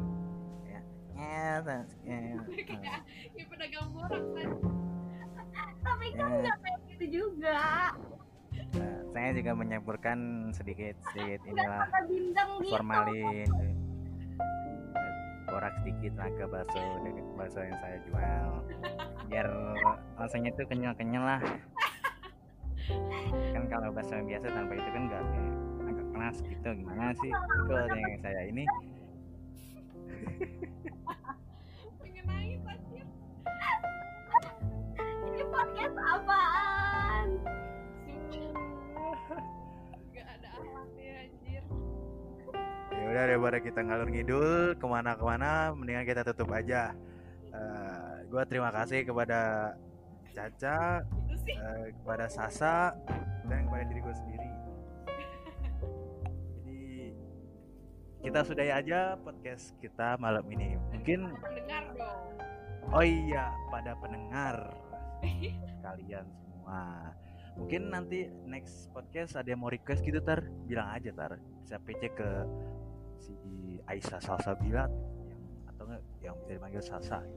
Kayak 0.65 0.83
"Nyet, 1.15 1.87
nyet." 2.03 2.41
kayak 2.69 3.01
ya 3.35 3.43
pedagang 3.47 3.87
borak 3.91 4.25
kan 4.33 4.49
tapi 5.85 6.07
kan 6.15 6.29
nggak 6.39 6.57
kayak 6.63 6.79
gitu 6.95 7.05
juga. 7.11 7.95
Nah, 8.75 8.97
saya 9.15 9.29
juga 9.33 9.51
menyampurkan 9.55 10.51
sedikit 10.51 10.95
sedikit 11.11 11.41
inilah 11.47 11.87
gitu. 12.11 12.69
formalin 12.69 13.49
borak 15.49 15.73
sedikit 15.81 16.13
lah 16.15 16.29
ke 16.33 16.45
bakso 16.47 16.79
bakso 17.37 17.59
yang 17.65 17.77
saya 17.81 17.97
jual. 18.05 18.49
Biar 19.29 19.47
rasanya 20.17 20.49
tuh 20.55 20.65
kenyal 20.69 20.93
kenyal 20.95 21.23
lah. 21.25 21.41
Kan 23.53 23.63
kalau 23.69 23.89
bakso 23.93 24.17
biasa 24.21 24.47
tanpa 24.49 24.73
itu 24.77 24.89
kan 24.89 25.03
kayak 25.09 25.25
agak 25.89 26.07
keras 26.13 26.37
gitu. 26.45 26.69
Gimana 26.73 27.13
sih? 27.17 27.31
Itu 27.33 27.73
yang 27.73 28.21
saya 28.21 28.41
ini 28.47 28.65
udah 43.09 43.23
daripada 43.25 43.57
kita 43.57 43.81
ngalur 43.81 44.09
ngidul 44.13 44.77
ke 44.77 44.85
mana-kemana 44.85 45.73
mendingan 45.73 46.05
kita 46.05 46.21
tutup 46.21 46.53
aja. 46.53 46.93
Eh, 47.49 48.29
gua 48.29 48.45
terima 48.45 48.69
kasih 48.69 49.01
kepada 49.01 49.73
Caca 50.29 51.01
eh, 51.49 51.89
kepada 51.97 52.29
Sasa 52.29 52.93
dan 53.49 53.65
kepada 53.65 53.83
diri 53.89 54.01
gue 54.05 54.15
sendiri. 54.15 54.49
Jadi 56.61 56.89
kita 58.21 58.39
sudahi 58.45 58.71
aja 58.77 59.17
podcast 59.17 59.73
kita 59.81 60.21
malam 60.21 60.45
ini. 60.53 60.77
Mungkin 60.93 61.33
oh 62.93 63.01
iya 63.01 63.49
pada 63.73 63.97
pendengar. 63.97 64.69
Kalian 65.83 66.29
semua. 66.45 67.09
Mungkin 67.57 67.89
nanti 67.89 68.29
next 68.45 68.93
podcast 68.93 69.33
ada 69.33 69.49
yang 69.49 69.65
mau 69.65 69.73
request 69.73 70.05
gitu 70.05 70.21
tar? 70.21 70.45
Bilang 70.69 70.93
aja 70.93 71.09
tar. 71.09 71.41
Bisa 71.65 71.81
PC 71.81 72.13
ke 72.13 72.29
si 73.19 73.35
Aisyah 73.85 74.19
Salsabila 74.23 74.87
yang 74.87 74.93
atau 75.67 75.83
enggak 75.85 76.03
yang 76.23 76.35
bisa 76.41 76.51
dipanggil 76.55 76.81
Salsa. 76.83 77.19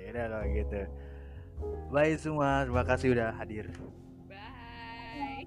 Ya 0.00 0.16
udah 0.16 0.26
kalau 0.26 0.42
gitu. 0.50 0.82
Bye 1.92 2.18
semua 2.18 2.66
terima 2.66 2.82
kasih 2.82 3.14
udah 3.14 3.30
hadir. 3.36 3.70
Bye. 4.26 5.46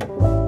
Thank 0.00 0.20
you. 0.34 0.39